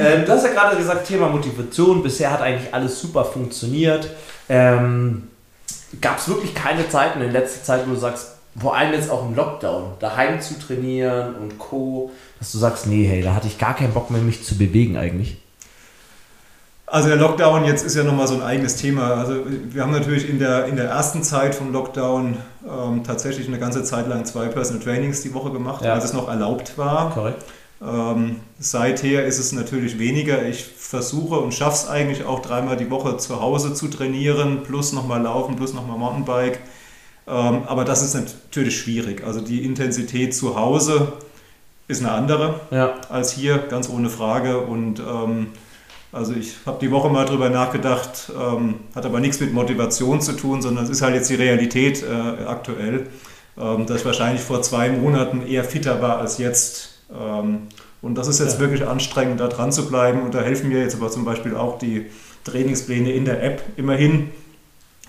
ähm, 0.00 0.24
du 0.24 0.32
hast 0.32 0.44
ja 0.44 0.52
gerade 0.52 0.76
gesagt, 0.76 1.06
Thema 1.06 1.28
Motivation. 1.28 2.02
Bisher 2.02 2.30
hat 2.32 2.40
eigentlich 2.40 2.72
alles 2.72 3.00
super 3.00 3.24
funktioniert. 3.24 4.10
Ähm, 4.48 5.28
Gab 6.00 6.18
es 6.18 6.28
wirklich 6.28 6.54
keine 6.54 6.88
Zeiten 6.88 7.20
in 7.22 7.30
letzter 7.30 7.62
Zeit, 7.62 7.86
wo 7.86 7.92
du 7.92 7.98
sagst, 7.98 8.36
vor 8.58 8.76
allem 8.76 8.92
jetzt 8.92 9.10
auch 9.10 9.26
im 9.26 9.34
Lockdown, 9.34 9.92
daheim 10.00 10.40
zu 10.40 10.58
trainieren 10.58 11.34
und 11.36 11.58
Co., 11.58 12.10
dass 12.38 12.52
du 12.52 12.58
sagst, 12.58 12.86
nee, 12.86 13.06
hey, 13.06 13.22
da 13.22 13.34
hatte 13.34 13.46
ich 13.46 13.58
gar 13.58 13.74
keinen 13.74 13.92
Bock 13.92 14.10
mehr, 14.10 14.20
mich 14.20 14.44
zu 14.44 14.56
bewegen 14.56 14.96
eigentlich? 14.96 15.38
Also 16.86 17.08
der 17.08 17.16
Lockdown 17.16 17.64
jetzt 17.64 17.84
ist 17.84 17.96
ja 17.96 18.04
nochmal 18.04 18.28
so 18.28 18.34
ein 18.34 18.42
eigenes 18.42 18.76
Thema. 18.76 19.14
Also 19.14 19.42
wir 19.46 19.82
haben 19.82 19.90
natürlich 19.90 20.28
in 20.28 20.38
der, 20.38 20.66
in 20.66 20.76
der 20.76 20.86
ersten 20.86 21.22
Zeit 21.22 21.54
vom 21.54 21.72
Lockdown 21.72 22.36
ähm, 22.64 23.02
tatsächlich 23.04 23.48
eine 23.48 23.58
ganze 23.58 23.82
Zeit 23.82 24.06
lang 24.06 24.24
zwei 24.24 24.46
Personal 24.46 24.82
Trainings 24.82 25.20
die 25.22 25.34
Woche 25.34 25.50
gemacht, 25.50 25.84
ja. 25.84 25.94
als 25.94 26.04
es 26.04 26.12
noch 26.12 26.28
erlaubt 26.28 26.78
war. 26.78 27.10
Korrekt. 27.12 27.44
Ähm, 27.82 28.36
seither 28.58 29.26
ist 29.26 29.38
es 29.38 29.52
natürlich 29.52 29.98
weniger. 29.98 30.46
Ich 30.46 30.64
versuche 30.64 31.36
und 31.36 31.52
schaffe 31.52 31.76
es 31.84 31.88
eigentlich 31.88 32.24
auch 32.24 32.40
dreimal 32.40 32.76
die 32.76 32.90
Woche 32.90 33.18
zu 33.18 33.40
Hause 33.40 33.74
zu 33.74 33.88
trainieren, 33.88 34.62
plus 34.62 34.92
nochmal 34.92 35.22
laufen, 35.22 35.56
plus 35.56 35.74
nochmal 35.74 35.98
Mountainbike. 35.98 36.60
Ähm, 37.28 37.62
aber 37.66 37.84
das 37.84 38.02
ist 38.02 38.14
natürlich 38.14 38.78
schwierig. 38.78 39.24
Also 39.24 39.40
die 39.40 39.64
Intensität 39.64 40.34
zu 40.34 40.56
Hause 40.56 41.12
ist 41.88 42.02
eine 42.02 42.12
andere 42.12 42.60
ja. 42.70 42.94
als 43.08 43.32
hier, 43.32 43.58
ganz 43.58 43.88
ohne 43.88 44.08
Frage. 44.08 44.60
Und 44.60 45.00
ähm, 45.00 45.48
also 46.12 46.32
ich 46.34 46.56
habe 46.64 46.78
die 46.80 46.90
Woche 46.90 47.08
mal 47.10 47.26
drüber 47.26 47.50
nachgedacht, 47.50 48.32
ähm, 48.34 48.76
hat 48.94 49.04
aber 49.04 49.20
nichts 49.20 49.40
mit 49.40 49.52
Motivation 49.52 50.20
zu 50.20 50.32
tun, 50.32 50.62
sondern 50.62 50.84
es 50.84 50.90
ist 50.90 51.02
halt 51.02 51.14
jetzt 51.14 51.28
die 51.28 51.34
Realität 51.34 52.02
äh, 52.02 52.44
aktuell, 52.44 53.08
ähm, 53.58 53.86
dass 53.86 53.98
ich 54.00 54.06
wahrscheinlich 54.06 54.40
vor 54.40 54.62
zwei 54.62 54.88
Monaten 54.90 55.46
eher 55.46 55.64
fitter 55.64 56.00
war 56.00 56.18
als 56.18 56.38
jetzt. 56.38 56.95
Ähm, 57.12 57.68
und 58.02 58.16
das 58.16 58.28
ist 58.28 58.40
jetzt 58.40 58.54
ja. 58.54 58.60
wirklich 58.60 58.86
anstrengend, 58.86 59.40
da 59.40 59.48
dran 59.48 59.72
zu 59.72 59.88
bleiben. 59.88 60.22
Und 60.22 60.34
da 60.34 60.40
helfen 60.40 60.68
mir 60.68 60.80
jetzt 60.80 60.96
aber 60.96 61.10
zum 61.10 61.24
Beispiel 61.24 61.56
auch 61.56 61.78
die 61.78 62.06
Trainingspläne 62.44 63.12
in 63.12 63.24
der 63.24 63.42
App 63.42 63.62
immerhin 63.76 64.30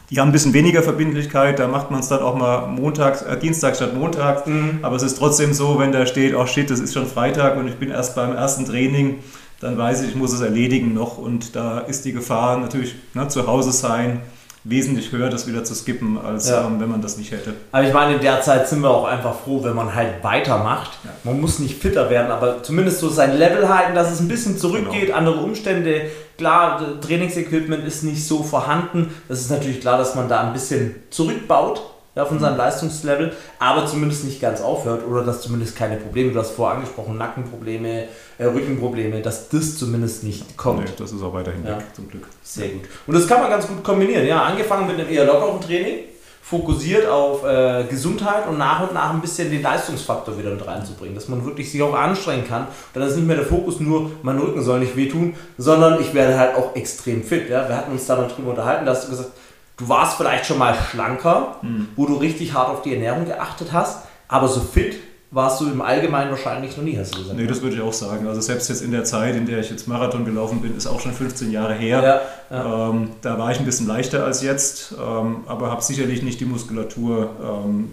die 0.10 0.20
haben 0.20 0.30
ein 0.30 0.32
bisschen 0.32 0.54
weniger 0.54 0.84
Verbindlichkeit, 0.84 1.60
da 1.60 1.68
macht 1.68 1.92
man 1.92 2.00
es 2.00 2.08
dann 2.08 2.22
auch 2.22 2.36
mal 2.36 2.68
montags, 2.68 3.24
äh, 3.24 3.38
Dienstag 3.38 3.76
statt 3.76 3.94
Montag. 3.94 4.48
Mhm. 4.48 4.80
Aber 4.82 4.96
es 4.96 5.04
ist 5.04 5.18
trotzdem 5.18 5.54
so, 5.54 5.80
wenn 5.80 5.92
da 5.92 6.06
steht, 6.06 6.34
oh 6.34 6.46
shit, 6.46 6.70
das 6.70 6.80
ist 6.80 6.94
schon 6.94 7.08
Freitag 7.08 7.58
und 7.58 7.68
ich 7.68 7.76
bin 7.76 7.90
erst 7.90 8.16
beim 8.16 8.34
ersten 8.34 8.66
Training, 8.66 9.20
dann 9.60 9.78
weiß 9.78 10.04
ich, 10.04 10.10
ich 10.10 10.16
muss 10.16 10.34
es 10.34 10.42
erledigen 10.42 10.94
noch 10.94 11.18
und 11.18 11.56
da 11.56 11.80
ist 11.80 12.06
die 12.06 12.14
Gefahr 12.14 12.58
natürlich 12.58 12.96
ne, 13.16 13.28
zu 13.28 13.48
Hause 13.48 13.72
sein 13.72 14.22
wesentlich 14.70 15.12
höher, 15.12 15.30
das 15.30 15.48
wieder 15.48 15.64
zu 15.64 15.74
skippen, 15.74 16.18
als 16.18 16.50
ja. 16.50 16.66
ähm, 16.66 16.80
wenn 16.80 16.90
man 16.90 17.02
das 17.02 17.18
nicht 17.18 17.32
hätte. 17.32 17.54
Aber 17.72 17.88
ich 17.88 17.94
meine, 17.94 18.16
in 18.16 18.22
der 18.22 18.42
Zeit 18.42 18.68
sind 18.68 18.82
wir 18.82 18.90
auch 18.90 19.06
einfach 19.06 19.36
froh, 19.40 19.64
wenn 19.64 19.76
man 19.76 19.96
halt 19.96 20.24
weitermacht. 20.24 20.92
Ja. 21.04 21.12
Man 21.24 21.40
muss 21.40 21.60
nicht 21.60 21.82
fitter 21.82 22.10
werden, 22.10 22.32
aber 22.32 22.64
zumindest 22.64 23.00
so 23.00 23.10
sein 23.10 23.38
Level 23.38 23.70
halten, 23.70 23.96
dass 23.96 24.12
es 24.12 24.20
ein 24.20 24.28
bisschen 24.28 24.58
zurückgeht, 24.58 25.08
genau. 25.08 25.18
andere 25.18 25.38
Umstände. 25.38 26.02
Klar, 26.38 27.00
Trainingsequipment 27.02 27.86
ist 27.86 28.04
nicht 28.04 28.26
so 28.28 28.44
vorhanden. 28.44 29.14
Das 29.28 29.40
ist 29.40 29.50
natürlich 29.50 29.80
klar, 29.82 29.98
dass 29.98 30.16
man 30.16 30.28
da 30.28 30.42
ein 30.42 30.54
bisschen 30.54 30.96
zurückbaut 31.10 31.82
ja, 32.18 32.26
von 32.26 32.40
seinem 32.40 32.58
Leistungslevel, 32.58 33.32
aber 33.60 33.86
zumindest 33.86 34.26
nicht 34.26 34.42
ganz 34.42 34.60
aufhört 34.60 35.06
oder 35.08 35.24
dass 35.24 35.42
zumindest 35.42 35.76
keine 35.76 35.98
Probleme, 35.98 36.32
du 36.32 36.40
hast 36.40 36.50
vorher 36.50 36.78
angesprochen, 36.78 37.16
Nackenprobleme, 37.16 38.08
äh, 38.40 38.46
Rückenprobleme, 38.46 39.22
dass 39.22 39.50
das 39.50 39.78
zumindest 39.78 40.24
nicht 40.24 40.58
kommt. 40.58 40.86
Nee, 40.86 40.92
das 40.98 41.12
ist 41.12 41.22
auch 41.22 41.34
weiterhin 41.36 41.64
ja. 41.64 41.78
weg, 41.78 41.86
zum 41.94 42.10
Glück. 42.10 42.28
Sehr 42.42 42.70
gut. 42.70 42.86
Und 43.06 43.14
das 43.14 43.28
kann 43.28 43.40
man 43.40 43.52
ganz 43.52 43.68
gut 43.68 43.84
kombinieren. 43.84 44.26
Ja, 44.26 44.42
angefangen 44.42 44.88
mit 44.88 45.00
einem 45.00 45.08
eher 45.10 45.26
lockeren 45.26 45.62
Training, 45.62 46.06
fokussiert 46.42 47.08
auf 47.08 47.44
äh, 47.44 47.84
Gesundheit 47.88 48.48
und 48.48 48.58
nach 48.58 48.88
und 48.88 48.96
nach 48.96 49.14
ein 49.14 49.22
bisschen 49.22 49.52
den 49.52 49.62
Leistungsfaktor 49.62 50.40
wieder 50.40 50.50
mit 50.50 50.66
reinzubringen, 50.66 51.14
dass 51.14 51.28
man 51.28 51.46
wirklich 51.46 51.72
sich 51.72 51.84
auch 51.84 51.94
anstrengen 51.94 52.48
kann. 52.48 52.66
Dann 52.96 53.04
ist 53.04 53.16
nicht 53.16 53.28
mehr 53.28 53.36
der 53.36 53.46
Fokus 53.46 53.80
nur, 53.80 54.10
mein 54.24 54.40
Rücken 54.40 54.64
soll 54.64 54.80
nicht 54.80 54.96
wehtun, 54.96 55.36
sondern 55.60 56.02
ich 56.02 56.16
werde 56.16 56.36
halt 56.40 56.56
auch 56.56 56.76
extrem 56.76 57.22
fit. 57.22 57.48
Ja? 57.48 57.70
Wir 57.70 57.78
hatten 57.78 57.92
uns 57.92 58.08
da 58.08 58.16
mal 58.16 58.28
drüber 58.28 58.50
unterhalten, 58.52 58.88
da 58.88 58.94
hast 58.94 59.06
du 59.06 59.12
gesagt, 59.12 59.30
du 59.78 59.88
warst 59.88 60.18
vielleicht 60.18 60.46
schon 60.46 60.58
mal 60.58 60.76
schlanker, 60.76 61.56
mhm. 61.62 61.90
wo 61.96 62.06
du 62.06 62.16
richtig 62.16 62.54
hart 62.54 62.70
auf 62.70 62.82
die 62.82 62.94
Ernährung 62.94 63.26
geachtet 63.26 63.72
hast, 63.72 64.04
aber 64.28 64.48
so 64.48 64.60
fit 64.60 64.98
warst 65.30 65.60
du 65.60 65.70
im 65.70 65.82
Allgemeinen 65.82 66.32
wahrscheinlich 66.32 66.78
noch 66.78 66.84
nie, 66.84 66.98
hast 66.98 67.14
du 67.14 67.20
gesagt. 67.20 67.38
Nee, 67.38 67.48
das 67.48 67.62
würde 67.62 67.76
ich 67.76 67.82
auch 67.82 67.94
sagen. 67.94 68.28
Also 68.28 68.40
selbst 68.40 68.70
jetzt 68.70 68.82
in 68.82 68.92
der 68.92 69.04
Zeit, 69.04 69.36
in 69.36 69.46
der 69.46 69.60
ich 69.60 69.70
jetzt 69.70 69.88
Marathon 69.88 70.24
gelaufen 70.24 70.62
bin, 70.62 70.76
ist 70.76 70.88
auch 70.88 71.02
schon 71.02 71.12
15 71.12 71.52
Jahre 71.52 71.74
her. 71.74 72.22
Ja, 72.50 72.58
ja. 72.58 72.90
Ähm, 72.90 73.10
da 73.22 73.38
war 73.38 73.52
ich 73.52 73.60
ein 73.60 73.66
bisschen 73.66 73.88
leichter 73.88 74.24
als 74.24 74.42
jetzt, 74.42 74.94
ähm, 74.94 75.44
aber 75.48 75.70
habe 75.70 75.82
sicherlich 75.82 76.24
nicht 76.24 76.40
die 76.40 76.46
Muskulatur 76.46 77.30
ähm, 77.44 77.90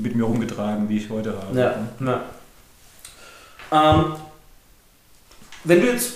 mit 0.00 0.14
mir 0.14 0.24
rumgetragen, 0.24 0.88
wie 0.88 0.98
ich 0.98 1.10
heute 1.10 1.34
habe. 1.36 1.58
Ja. 1.58 2.20
Ähm, 3.72 4.12
wenn 5.64 5.80
du 5.80 5.86
jetzt 5.88 6.12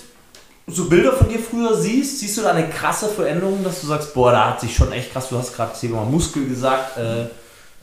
so 0.73 0.89
Bilder 0.89 1.13
von 1.13 1.29
dir 1.29 1.39
früher 1.39 1.75
siehst, 1.75 2.21
siehst 2.21 2.39
du 2.39 2.43
da 2.43 2.53
eine 2.53 2.69
krasse 2.69 3.09
Veränderung, 3.09 3.63
dass 3.65 3.81
du 3.81 3.87
sagst, 3.87 4.15
boah, 4.15 4.33
da 4.33 4.51
hat 4.51 4.61
sich 4.61 4.75
schon 4.75 4.93
echt 4.93 5.13
krass, 5.13 5.29
du 5.29 5.39
hast 5.39 5.55
gerade 5.55 5.79
Thema 5.79 6.05
Muskel 6.05 6.47
gesagt, 6.47 6.97
äh, 6.99 7.27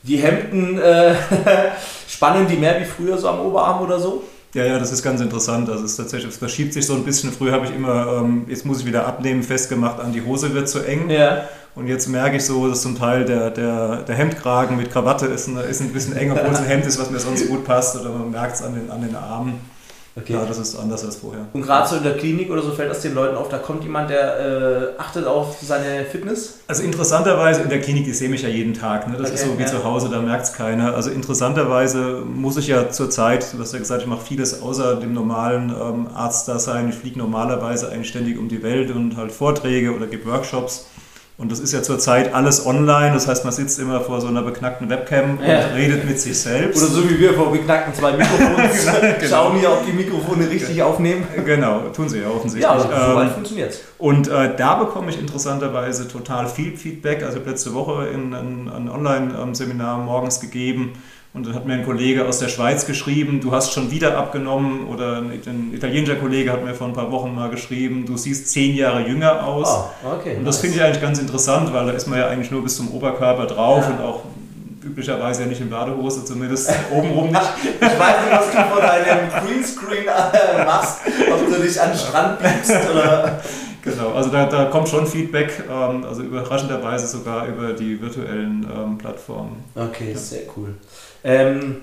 die 0.02 0.16
Hemden 0.16 0.78
äh, 0.78 1.14
spannen 2.08 2.46
die 2.46 2.56
mehr 2.56 2.80
wie 2.80 2.84
früher 2.84 3.18
so 3.18 3.28
am 3.28 3.40
Oberarm 3.40 3.82
oder 3.82 3.98
so? 3.98 4.22
Ja, 4.54 4.64
ja, 4.64 4.78
das 4.78 4.92
ist 4.92 5.02
ganz 5.02 5.20
interessant. 5.20 5.68
Also 5.68 5.84
es, 5.84 5.92
ist 5.92 5.96
tatsächlich, 5.98 6.30
es 6.30 6.38
verschiebt 6.38 6.72
sich 6.72 6.86
so 6.86 6.94
ein 6.94 7.04
bisschen. 7.04 7.32
Früher 7.32 7.52
habe 7.52 7.66
ich 7.66 7.74
immer, 7.74 8.20
ähm, 8.20 8.46
jetzt 8.48 8.64
muss 8.64 8.80
ich 8.80 8.86
wieder 8.86 9.06
abnehmen, 9.06 9.42
festgemacht, 9.42 10.00
an 10.00 10.12
die 10.12 10.22
Hose 10.22 10.54
wird 10.54 10.68
zu 10.68 10.80
eng. 10.80 11.10
Ja. 11.10 11.44
Und 11.74 11.86
jetzt 11.86 12.08
merke 12.08 12.38
ich 12.38 12.44
so, 12.44 12.66
dass 12.66 12.82
zum 12.82 12.98
Teil 12.98 13.24
der, 13.24 13.50
der, 13.50 13.98
der 14.02 14.16
Hemdkragen 14.16 14.76
mit 14.76 14.90
Krawatte 14.90 15.26
ist 15.26 15.48
ein, 15.48 15.58
ist 15.58 15.80
ein 15.80 15.92
bisschen 15.92 16.16
enger, 16.16 16.34
obwohl 16.34 16.52
es 16.52 16.58
ein 16.58 16.64
Hemd 16.64 16.86
ist, 16.86 16.98
was 16.98 17.10
mir 17.10 17.20
sonst 17.20 17.46
gut 17.48 17.64
passt. 17.64 18.00
Oder 18.00 18.10
man 18.10 18.30
merkt 18.30 18.56
es 18.56 18.62
an 18.62 18.74
den, 18.74 18.90
an 18.90 19.02
den 19.02 19.14
Armen. 19.14 19.60
Okay. 20.16 20.32
Ja, 20.32 20.44
das 20.44 20.58
ist 20.58 20.76
anders 20.76 21.04
als 21.04 21.16
vorher. 21.16 21.46
Und 21.52 21.62
gerade 21.62 21.88
so 21.88 21.96
in 21.96 22.02
der 22.02 22.16
Klinik 22.16 22.50
oder 22.50 22.62
so 22.62 22.72
fällt 22.72 22.90
das 22.90 23.02
den 23.02 23.14
Leuten 23.14 23.36
auf, 23.36 23.48
da 23.48 23.58
kommt 23.58 23.84
jemand, 23.84 24.10
der 24.10 24.94
äh, 24.96 25.00
achtet 25.00 25.26
auf 25.26 25.58
seine 25.62 26.04
Fitness? 26.04 26.58
Also 26.66 26.82
interessanterweise 26.82 27.62
in 27.62 27.68
der 27.68 27.80
Klinik, 27.80 28.08
ich 28.08 28.18
sehe 28.18 28.28
mich 28.28 28.42
ja 28.42 28.48
jeden 28.48 28.74
Tag, 28.74 29.06
ne? 29.06 29.16
das 29.16 29.30
okay, 29.30 29.34
ist 29.34 29.44
so 29.44 29.58
wie 29.58 29.62
ja. 29.62 29.68
zu 29.68 29.84
Hause, 29.84 30.08
da 30.08 30.20
merkt 30.20 30.44
es 30.44 30.52
keiner. 30.54 30.94
Also 30.94 31.10
interessanterweise 31.10 32.22
muss 32.26 32.56
ich 32.56 32.66
ja 32.66 32.90
zurzeit, 32.90 33.52
du 33.52 33.60
hast 33.60 33.72
ja 33.72 33.78
gesagt, 33.78 34.02
ich 34.02 34.08
mache 34.08 34.24
vieles 34.24 34.60
außer 34.60 34.96
dem 34.96 35.12
normalen 35.12 35.70
ähm, 35.70 36.08
Arzt 36.14 36.48
da 36.48 36.58
sein. 36.58 36.88
Ich 36.88 36.96
fliege 36.96 37.18
normalerweise 37.18 37.90
eigentlich 37.90 38.08
ständig 38.08 38.38
um 38.38 38.48
die 38.48 38.62
Welt 38.62 38.90
und 38.90 39.16
halt 39.16 39.30
Vorträge 39.30 39.94
oder 39.94 40.06
gebe 40.06 40.26
Workshops. 40.30 40.86
Und 41.38 41.52
das 41.52 41.60
ist 41.60 41.72
ja 41.72 41.84
zurzeit 41.84 42.34
alles 42.34 42.66
online, 42.66 43.12
das 43.14 43.28
heißt, 43.28 43.44
man 43.44 43.52
sitzt 43.52 43.78
immer 43.78 44.00
vor 44.00 44.20
so 44.20 44.26
einer 44.26 44.42
beknackten 44.42 44.90
Webcam 44.90 45.38
ja. 45.40 45.68
und 45.68 45.74
redet 45.76 46.04
mit 46.04 46.18
sich 46.18 46.36
selbst. 46.36 46.82
Oder 46.82 46.90
so 46.90 47.08
wie 47.08 47.16
wir 47.20 47.32
vor 47.34 47.52
beknackten 47.52 47.94
zwei 47.94 48.10
Mikrofonen 48.10 48.56
genau. 49.20 49.30
schauen 49.30 49.56
hier, 49.60 49.70
ob 49.70 49.86
die 49.86 49.92
Mikrofone 49.92 50.50
richtig 50.50 50.82
aufnehmen. 50.82 51.28
Genau, 51.46 51.90
tun 51.94 52.08
sie 52.08 52.22
ja 52.22 52.28
offensichtlich. 52.28 52.64
Ja, 52.64 52.72
also, 52.72 52.88
soweit 52.88 53.28
ähm, 53.28 53.34
funktioniert 53.34 53.78
Und 53.98 54.26
äh, 54.26 54.56
da 54.56 54.74
bekomme 54.74 55.10
ich 55.10 55.20
interessanterweise 55.20 56.08
total 56.08 56.48
viel 56.48 56.76
Feedback. 56.76 57.22
Also 57.22 57.36
ich 57.36 57.42
habe 57.42 57.50
letzte 57.50 57.72
Woche 57.72 58.08
in, 58.08 58.34
ein, 58.34 58.68
ein 58.68 58.88
Online-Seminar 58.88 59.98
morgens 59.98 60.40
gegeben 60.40 60.94
und 61.34 61.46
dann 61.46 61.54
hat 61.54 61.66
mir 61.66 61.74
ein 61.74 61.84
Kollege 61.84 62.26
aus 62.26 62.38
der 62.38 62.48
Schweiz 62.48 62.86
geschrieben, 62.86 63.40
du 63.40 63.52
hast 63.52 63.72
schon 63.72 63.90
wieder 63.90 64.16
abgenommen. 64.16 64.88
Oder 64.88 65.18
ein 65.18 65.72
italienischer 65.74 66.16
Kollege 66.16 66.50
hat 66.50 66.64
mir 66.64 66.74
vor 66.74 66.86
ein 66.86 66.94
paar 66.94 67.12
Wochen 67.12 67.34
mal 67.34 67.50
geschrieben, 67.50 68.06
du 68.06 68.16
siehst 68.16 68.50
zehn 68.50 68.74
Jahre 68.74 69.06
jünger 69.06 69.44
aus. 69.44 69.68
Oh, 69.68 70.14
okay, 70.16 70.36
und 70.36 70.44
das 70.44 70.56
nice. 70.56 70.60
finde 70.62 70.76
ich 70.76 70.82
eigentlich 70.82 71.02
ganz 71.02 71.18
interessant, 71.18 71.72
weil 71.72 71.86
da 71.86 71.92
ist 71.92 72.06
man 72.06 72.18
ja 72.18 72.28
eigentlich 72.28 72.50
nur 72.50 72.62
bis 72.62 72.76
zum 72.76 72.90
Oberkörper 72.90 73.46
drauf 73.46 73.84
ja. 73.84 73.90
und 73.90 74.00
auch 74.00 74.22
üblicherweise 74.82 75.42
ja 75.42 75.48
nicht 75.48 75.60
in 75.60 75.68
Badehose, 75.68 76.24
zumindest 76.24 76.72
obenrum 76.90 77.28
nicht. 77.28 77.42
ich 77.80 77.80
weiß 77.80 78.24
nicht, 78.24 78.32
was 78.32 78.50
du 78.50 78.56
vor 78.72 78.80
deinem 78.80 79.28
Greenscreen 79.28 80.06
äh, 80.06 80.64
machst, 80.64 81.00
ob 81.30 81.46
du 81.46 81.62
dich 81.62 81.80
an 81.80 81.90
den 81.90 81.98
Strand 81.98 82.38
biegst 82.38 82.90
oder... 82.90 83.40
Genau, 83.90 84.12
also 84.12 84.30
da, 84.30 84.46
da 84.46 84.66
kommt 84.66 84.88
schon 84.88 85.06
Feedback, 85.06 85.64
ähm, 85.70 86.04
also 86.04 86.22
überraschenderweise 86.22 87.06
sogar 87.06 87.46
über 87.46 87.72
die 87.72 88.00
virtuellen 88.00 88.66
ähm, 88.74 88.98
Plattformen. 88.98 89.64
Okay, 89.74 90.12
ja. 90.12 90.18
sehr 90.18 90.42
cool. 90.56 90.74
Ähm, 91.24 91.76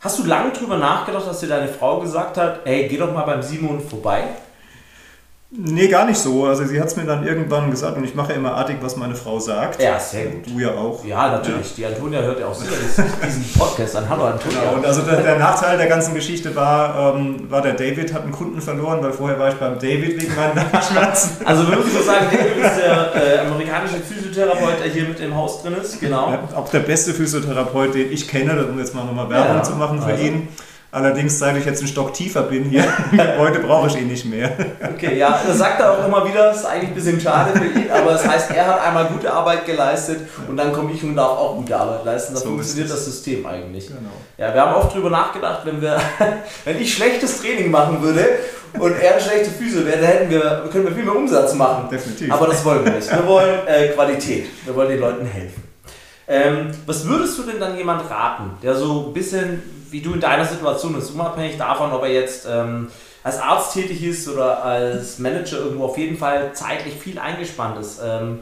hast 0.00 0.18
du 0.18 0.24
lange 0.24 0.52
drüber 0.52 0.78
nachgedacht, 0.78 1.26
dass 1.26 1.40
dir 1.40 1.48
deine 1.48 1.68
Frau 1.68 2.00
gesagt 2.00 2.36
hat, 2.36 2.60
ey, 2.64 2.88
geh 2.88 2.96
doch 2.96 3.12
mal 3.12 3.24
beim 3.24 3.42
Simon 3.42 3.80
vorbei? 3.80 4.24
Nee, 5.48 5.86
gar 5.86 6.06
nicht 6.06 6.18
so. 6.18 6.44
Also 6.44 6.64
sie 6.64 6.80
hat 6.80 6.88
es 6.88 6.96
mir 6.96 7.04
dann 7.04 7.24
irgendwann 7.24 7.70
gesagt 7.70 7.96
und 7.96 8.02
ich 8.02 8.16
mache 8.16 8.32
immer 8.32 8.54
artig, 8.54 8.78
was 8.80 8.96
meine 8.96 9.14
Frau 9.14 9.38
sagt. 9.38 9.80
Ja, 9.80 9.96
sehr 9.96 10.26
gut. 10.26 10.46
Du 10.48 10.58
ja 10.58 10.74
auch. 10.74 11.04
Ja, 11.04 11.30
natürlich. 11.30 11.78
Ja. 11.78 11.88
Die 11.88 11.94
Antonia 11.94 12.20
hört 12.20 12.40
ja 12.40 12.46
auch 12.46 12.54
sicherlich 12.54 12.88
diesen 13.24 13.44
Podcast 13.56 13.94
an. 13.94 14.08
Hallo 14.08 14.24
Antonia. 14.24 14.58
Genau. 14.58 14.74
Und 14.74 14.84
also 14.84 15.02
der, 15.02 15.22
der, 15.22 15.38
Nachteil 15.38 15.78
der 15.78 15.86
ganzen 15.86 16.14
Geschichte 16.14 16.54
war, 16.56 17.14
ähm, 17.14 17.48
war, 17.48 17.62
der 17.62 17.74
David 17.74 18.12
hat 18.12 18.24
einen 18.24 18.32
Kunden 18.32 18.60
verloren, 18.60 19.00
weil 19.02 19.12
vorher 19.12 19.38
war 19.38 19.48
ich 19.48 19.54
beim 19.54 19.74
David 19.74 20.20
wegen 20.20 20.34
meinen 20.34 20.56
Nackenschmerzen. 20.56 21.36
Also 21.46 21.70
wir 21.70 21.76
müssen 21.76 21.92
so 21.92 22.02
sagen, 22.02 22.26
David 22.28 22.64
ist 22.64 22.76
der 22.78 23.14
äh, 23.14 23.38
amerikanische 23.46 23.98
Physiotherapeut, 23.98 24.80
der 24.82 24.90
hier 24.90 25.04
mit 25.04 25.20
im 25.20 25.36
Haus 25.36 25.62
drin 25.62 25.76
ist. 25.80 26.00
Genau. 26.00 26.30
Ja, 26.30 26.48
auch 26.56 26.68
der 26.70 26.80
beste 26.80 27.14
Physiotherapeut, 27.14 27.94
den 27.94 28.10
ich 28.10 28.26
kenne, 28.26 28.66
um 28.66 28.78
jetzt 28.78 28.94
mal 28.94 29.04
nochmal 29.04 29.30
Werbung 29.30 29.58
ja, 29.58 29.62
zu 29.62 29.76
machen 29.76 30.00
für 30.02 30.06
also. 30.06 30.24
ihn. 30.24 30.48
Allerdings, 30.96 31.38
seit 31.38 31.54
ich 31.58 31.66
jetzt 31.66 31.82
ein 31.82 31.88
Stock 31.88 32.14
tiefer 32.14 32.44
bin 32.44 32.64
hier, 32.64 32.82
heute 33.38 33.58
brauche 33.58 33.86
ich 33.88 33.98
ihn 33.98 34.08
nicht 34.08 34.24
mehr. 34.24 34.50
Okay, 34.94 35.18
ja, 35.18 35.38
das 35.46 35.58
sagt 35.58 35.78
er 35.78 35.92
auch 35.92 36.06
immer 36.06 36.26
wieder, 36.26 36.44
das 36.44 36.60
ist 36.60 36.64
eigentlich 36.64 36.88
ein 36.88 36.94
bisschen 36.94 37.20
schade 37.20 37.52
für 37.52 37.66
ihn, 37.66 37.90
aber 37.90 38.12
das 38.12 38.26
heißt, 38.26 38.50
er 38.52 38.66
hat 38.66 38.80
einmal 38.80 39.04
gute 39.04 39.30
Arbeit 39.30 39.66
geleistet 39.66 40.20
und 40.48 40.56
dann 40.56 40.72
komme 40.72 40.92
ich 40.94 41.02
und 41.02 41.14
darf 41.14 41.32
auch 41.32 41.56
gute 41.56 41.76
Arbeit 41.76 42.06
leisten. 42.06 42.32
Da 42.32 42.40
so 42.40 42.46
funktioniert 42.46 42.90
das 42.90 43.04
System 43.04 43.44
eigentlich. 43.44 43.88
Genau. 43.88 44.08
Ja, 44.38 44.54
wir 44.54 44.62
haben 44.62 44.74
oft 44.74 44.90
darüber 44.92 45.10
nachgedacht, 45.10 45.66
wenn 45.66 45.82
wir, 45.82 46.00
wenn 46.64 46.80
ich 46.80 46.94
schlechtes 46.94 47.42
Training 47.42 47.70
machen 47.70 48.00
würde 48.00 48.26
und 48.78 48.98
er 48.98 49.12
eine 49.12 49.20
schlechte 49.20 49.50
Füße 49.50 49.84
wäre, 49.84 49.98
dann 49.98 50.06
hätten 50.06 50.30
wir, 50.30 50.64
können 50.72 50.86
wir 50.86 50.92
viel 50.92 51.04
mehr 51.04 51.16
Umsatz 51.16 51.52
machen. 51.52 51.90
Definitiv. 51.90 52.32
Aber 52.32 52.46
das 52.46 52.64
wollen 52.64 52.82
wir 52.86 52.92
nicht. 52.92 53.14
Wir 53.14 53.26
wollen 53.26 53.66
äh, 53.66 53.88
Qualität. 53.88 54.46
Wir 54.64 54.74
wollen 54.74 54.88
den 54.88 55.00
Leuten 55.00 55.26
helfen. 55.26 55.62
Ähm, 56.26 56.70
was 56.86 57.06
würdest 57.06 57.38
du 57.38 57.42
denn 57.42 57.60
dann 57.60 57.76
jemand 57.76 58.10
raten, 58.10 58.52
der 58.62 58.74
so 58.74 59.08
ein 59.08 59.12
bisschen 59.12 59.75
wie 59.90 60.00
du 60.00 60.14
in 60.14 60.20
deiner 60.20 60.44
Situation 60.44 60.96
ist, 60.98 61.10
unabhängig 61.10 61.56
davon, 61.56 61.92
ob 61.92 62.02
er 62.02 62.12
jetzt 62.12 62.46
ähm, 62.50 62.88
als 63.22 63.40
Arzt 63.40 63.74
tätig 63.74 64.02
ist 64.04 64.28
oder 64.28 64.62
als 64.62 65.18
Manager 65.18 65.58
irgendwo 65.58 65.86
auf 65.86 65.98
jeden 65.98 66.16
Fall 66.16 66.52
zeitlich 66.52 66.94
viel 66.94 67.18
eingespannt 67.18 67.78
ist, 67.78 68.00
ähm, 68.04 68.40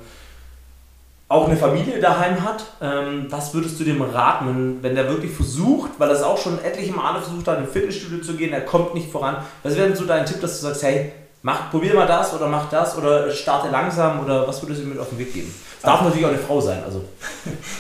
auch 1.29 1.49
eine 1.49 1.57
Familie 1.57 2.01
daheim 2.01 2.45
hat, 2.45 2.65
ähm, 2.83 3.27
was 3.31 3.55
würdest 3.55 3.81
du 3.81 3.85
dem 3.85 4.03
raten, 4.03 4.47
wenn, 4.47 4.83
wenn 4.83 4.95
der 4.95 5.09
wirklich 5.09 5.33
versucht, 5.33 5.93
weil 5.99 6.11
er 6.11 6.17
es 6.17 6.23
auch 6.23 6.39
schon 6.39 6.63
etliche 6.63 6.93
Male 6.93 7.21
versucht 7.21 7.49
hat, 7.49 7.59
in 7.59 7.65
ein 7.65 7.71
Fitnessstudio 7.71 8.21
zu 8.21 8.35
gehen, 8.35 8.53
er 8.53 8.61
kommt 8.61 8.95
nicht 8.95 9.11
voran. 9.11 9.39
Was 9.63 9.75
wäre 9.75 9.89
denn 9.89 9.97
so 9.97 10.05
dein 10.05 10.27
Tipp, 10.27 10.41
dass 10.41 10.61
du 10.61 10.67
sagst, 10.67 10.83
hey, 10.83 11.13
mach, 11.43 11.71
probier 11.71 11.95
mal 11.95 12.07
das 12.07 12.35
oder 12.35 12.49
mach 12.49 12.69
das 12.69 12.97
oder 12.99 13.31
starte 13.31 13.71
langsam 13.71 14.23
oder 14.23 14.47
was 14.47 14.63
würdest 14.63 14.81
du 14.81 14.85
ihm 14.85 14.91
mit 14.91 14.99
auf 14.99 15.09
den 15.09 15.19
Weg 15.19 15.33
geben? 15.33 15.55
Darf 15.85 16.03
natürlich 16.03 16.25
auch 16.25 16.31
eine 16.31 16.39
Frau 16.39 16.61
sein. 16.61 16.83
Also. 16.85 17.05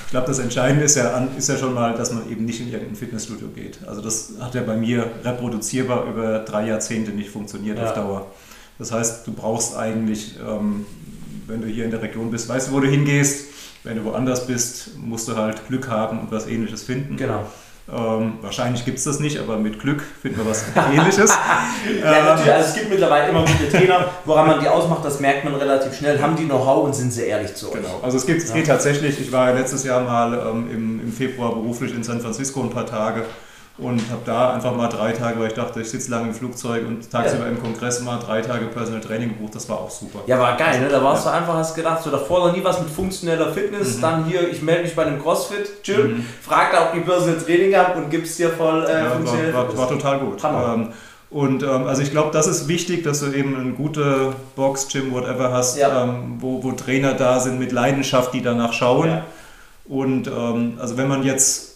Ich 0.04 0.10
glaube, 0.10 0.26
das 0.26 0.38
Entscheidende 0.38 0.84
ist 0.84 0.96
ja, 0.96 1.26
ist 1.36 1.48
ja 1.48 1.56
schon 1.56 1.74
mal, 1.74 1.94
dass 1.94 2.12
man 2.12 2.30
eben 2.30 2.44
nicht 2.44 2.60
in 2.60 2.70
irgendein 2.70 2.96
Fitnessstudio 2.96 3.48
geht. 3.48 3.78
Also 3.86 4.00
das 4.00 4.34
hat 4.40 4.54
ja 4.54 4.62
bei 4.62 4.76
mir 4.76 5.10
reproduzierbar 5.24 6.06
über 6.06 6.40
drei 6.40 6.68
Jahrzehnte 6.68 7.10
nicht 7.10 7.30
funktioniert 7.30 7.78
ja. 7.78 7.84
auf 7.84 7.94
Dauer. 7.94 8.26
Das 8.78 8.92
heißt, 8.92 9.26
du 9.26 9.32
brauchst 9.32 9.76
eigentlich, 9.76 10.36
ähm, 10.38 10.86
wenn 11.46 11.60
du 11.60 11.66
hier 11.66 11.84
in 11.84 11.90
der 11.90 12.02
Region 12.02 12.30
bist, 12.30 12.48
weißt 12.48 12.68
du, 12.68 12.72
wo 12.72 12.80
du 12.80 12.88
hingehst. 12.88 13.46
Wenn 13.84 13.98
du 13.98 14.04
woanders 14.04 14.46
bist, 14.46 14.96
musst 14.96 15.28
du 15.28 15.36
halt 15.36 15.68
Glück 15.68 15.88
haben 15.90 16.18
und 16.20 16.32
was 16.32 16.46
Ähnliches 16.46 16.82
finden. 16.82 17.16
Genau. 17.16 17.46
Ähm, 17.92 18.38
wahrscheinlich 18.40 18.86
gibt 18.86 18.96
es 18.96 19.04
das 19.04 19.20
nicht, 19.20 19.38
aber 19.38 19.58
mit 19.58 19.78
Glück 19.78 20.02
finden 20.22 20.38
wir 20.38 20.46
was 20.46 20.64
Ähnliches. 20.94 21.30
ja, 21.30 22.24
natürlich. 22.24 22.52
Also 22.52 22.68
es 22.68 22.74
gibt 22.74 22.88
mittlerweile 22.88 23.28
immer 23.28 23.40
gute 23.44 23.68
Trainer, 23.70 24.08
woran 24.24 24.46
man 24.46 24.60
die 24.60 24.68
ausmacht, 24.68 25.04
das 25.04 25.20
merkt 25.20 25.44
man 25.44 25.54
relativ 25.54 25.94
schnell. 25.94 26.20
Haben 26.20 26.34
die 26.34 26.46
Know-how 26.46 26.84
und 26.84 26.94
sind 26.94 27.12
sie 27.12 27.24
ehrlich 27.24 27.54
zu 27.54 27.68
euch? 27.68 27.74
Genau. 27.74 28.00
Also 28.02 28.16
es, 28.16 28.24
gibt, 28.24 28.42
es 28.42 28.54
geht 28.54 28.68
tatsächlich, 28.68 29.20
ich 29.20 29.30
war 29.30 29.52
letztes 29.52 29.84
Jahr 29.84 30.00
mal 30.00 30.32
ähm, 30.32 30.70
im, 30.72 31.00
im 31.00 31.12
Februar 31.12 31.50
beruflich 31.52 31.94
in 31.94 32.02
San 32.02 32.22
Francisco 32.22 32.62
ein 32.62 32.70
paar 32.70 32.86
Tage 32.86 33.26
und 33.76 34.00
habe 34.08 34.22
da 34.24 34.54
einfach 34.54 34.76
mal 34.76 34.88
drei 34.88 35.10
Tage, 35.10 35.40
weil 35.40 35.48
ich 35.48 35.54
dachte, 35.54 35.80
ich 35.80 35.90
sitze 35.90 36.08
lange 36.08 36.28
im 36.28 36.34
Flugzeug 36.34 36.86
und 36.86 37.10
tagsüber 37.10 37.44
ja. 37.44 37.50
im 37.50 37.60
Kongress 37.60 38.00
mal 38.02 38.20
drei 38.20 38.40
Tage 38.40 38.66
Personal 38.66 39.00
Training 39.00 39.30
gebucht. 39.30 39.56
Das 39.56 39.68
war 39.68 39.78
auch 39.78 39.90
super. 39.90 40.20
Ja, 40.26 40.38
war 40.38 40.56
geil, 40.56 40.80
ne? 40.80 40.88
Da 40.88 41.02
warst 41.02 41.26
ja. 41.26 41.32
du 41.32 41.38
einfach, 41.38 41.54
hast 41.54 41.74
gedacht, 41.74 42.00
so 42.04 42.10
davor 42.10 42.46
noch 42.46 42.56
nie 42.56 42.62
was 42.62 42.78
mit 42.78 42.88
funktioneller 42.88 43.52
Fitness, 43.52 43.96
mhm. 43.96 44.00
dann 44.00 44.24
hier, 44.26 44.48
ich 44.48 44.62
melde 44.62 44.84
mich 44.84 44.94
bei 44.94 45.04
einem 45.04 45.20
CrossFit-Gym, 45.20 46.18
mhm. 46.18 46.26
frag 46.40 46.70
da, 46.70 46.86
ob 46.86 46.92
die 46.92 47.00
Personal 47.00 47.36
Training 47.38 47.74
haben 47.74 48.04
und 48.04 48.10
gibst 48.10 48.38
dir 48.38 48.50
voll 48.50 48.84
äh, 48.84 48.92
ja, 48.92 49.10
funktionelle 49.10 49.52
war, 49.52 49.66
war, 49.68 49.76
war, 49.76 49.88
total 49.88 50.20
gut. 50.20 50.44
Ähm, 50.44 50.92
und 51.30 51.64
ähm, 51.64 51.88
also 51.88 52.00
ich 52.00 52.12
glaube, 52.12 52.30
das 52.32 52.46
ist 52.46 52.68
wichtig, 52.68 53.02
dass 53.02 53.18
du 53.18 53.32
eben 53.32 53.56
eine 53.56 53.72
gute 53.72 54.34
Box, 54.54 54.86
Gym, 54.86 55.12
whatever 55.12 55.52
hast, 55.52 55.76
ja. 55.76 56.04
ähm, 56.04 56.36
wo, 56.38 56.62
wo 56.62 56.70
Trainer 56.70 57.14
da 57.14 57.40
sind 57.40 57.58
mit 57.58 57.72
Leidenschaft, 57.72 58.34
die 58.34 58.40
danach 58.40 58.72
schauen. 58.72 59.22
Und 59.86 60.28
ähm, 60.28 60.78
also 60.80 60.96
wenn 60.96 61.08
man 61.08 61.24
jetzt 61.24 61.73